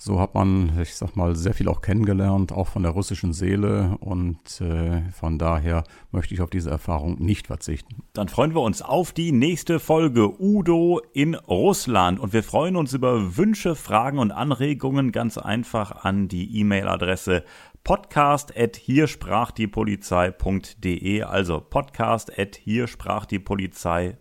So 0.03 0.19
hat 0.19 0.35
man, 0.35 0.81
ich 0.81 0.95
sag 0.95 1.15
mal, 1.15 1.37
sehr 1.37 1.53
viel 1.53 1.69
auch 1.69 1.83
kennengelernt, 1.83 2.53
auch 2.53 2.69
von 2.69 2.83
der 2.85 2.93
russischen 2.93 3.35
Seele. 3.35 3.99
Und 4.01 4.39
äh, 4.63 5.03
von 5.13 5.39
daher 5.39 5.85
möchte 6.11 6.33
ich 6.33 6.41
auf 6.41 6.49
diese 6.49 6.71
Erfahrung 6.71 7.19
nicht 7.23 7.49
verzichten. 7.49 7.97
Dann 8.15 8.29
freuen 8.29 8.55
wir 8.55 8.63
uns 8.63 8.81
auf 8.81 9.13
die 9.13 9.31
nächste 9.31 9.79
Folge 9.79 10.41
Udo 10.41 11.03
in 11.13 11.35
Russland. 11.35 12.19
Und 12.19 12.33
wir 12.33 12.43
freuen 12.43 12.77
uns 12.77 12.95
über 12.95 13.37
Wünsche, 13.37 13.75
Fragen 13.75 14.19
und 14.19 14.33
Anregungen 14.33 15.13
ganz 15.13 15.37
einfach 15.37 16.03
an 16.03 16.29
die 16.29 16.59
E-Mail-Adresse 16.59 17.45
podcast 17.85 18.57
at 18.57 18.77
hier 18.77 19.07
sprach 19.07 19.51
die 19.51 19.67
Polizei.de, 19.67 21.23
also 21.23 21.61
podcast 21.61 22.39
at 22.39 22.57
hier 22.57 22.87
sprach 22.87 23.27
die 23.27 23.39
Polizei.de. 23.39 24.17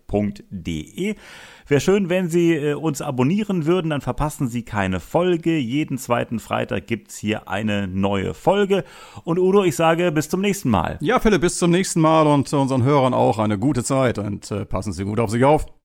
Wäre 1.68 1.82
schön, 1.82 2.10
wenn 2.10 2.30
Sie 2.30 2.56
äh, 2.56 2.74
uns 2.74 3.02
abonnieren 3.02 3.66
würden, 3.66 3.92
dann 3.92 4.02
verpassen 4.02 4.48
Sie 4.48 4.64
keine 4.64 5.00
Folge. 5.00 5.58
Jeden 5.58 5.98
zweiten 5.98 6.40
Freitag 6.40 6.88
gibt's 6.88 7.18
hier 7.18 7.48
eine 7.48 7.88
neue 7.88 8.34
Folge. 8.34 8.84
Und 9.24 9.40
Udo, 9.40 9.64
ich 9.64 9.76
sage 9.76 10.12
bis 10.12 10.30
zum 10.30 10.42
nächsten 10.42 10.70
Mal. 10.70 10.98
Ja, 11.02 11.20
Philipp, 11.20 11.42
bis 11.42 11.58
zum 11.58 11.72
nächsten 11.72 12.02
Mal 12.02 12.28
und 12.28 12.52
unseren 12.54 12.84
Hörern 12.84 13.14
auch 13.14 13.40
eine 13.40 13.60
gute 13.60 13.84
Zeit 13.84 14.18
und 14.18 14.50
äh, 14.52 14.66
passen 14.66 14.94
Sie 14.94 15.04
gut 15.04 15.20
auf 15.20 15.30
sich 15.30 15.44
auf. 15.44 15.79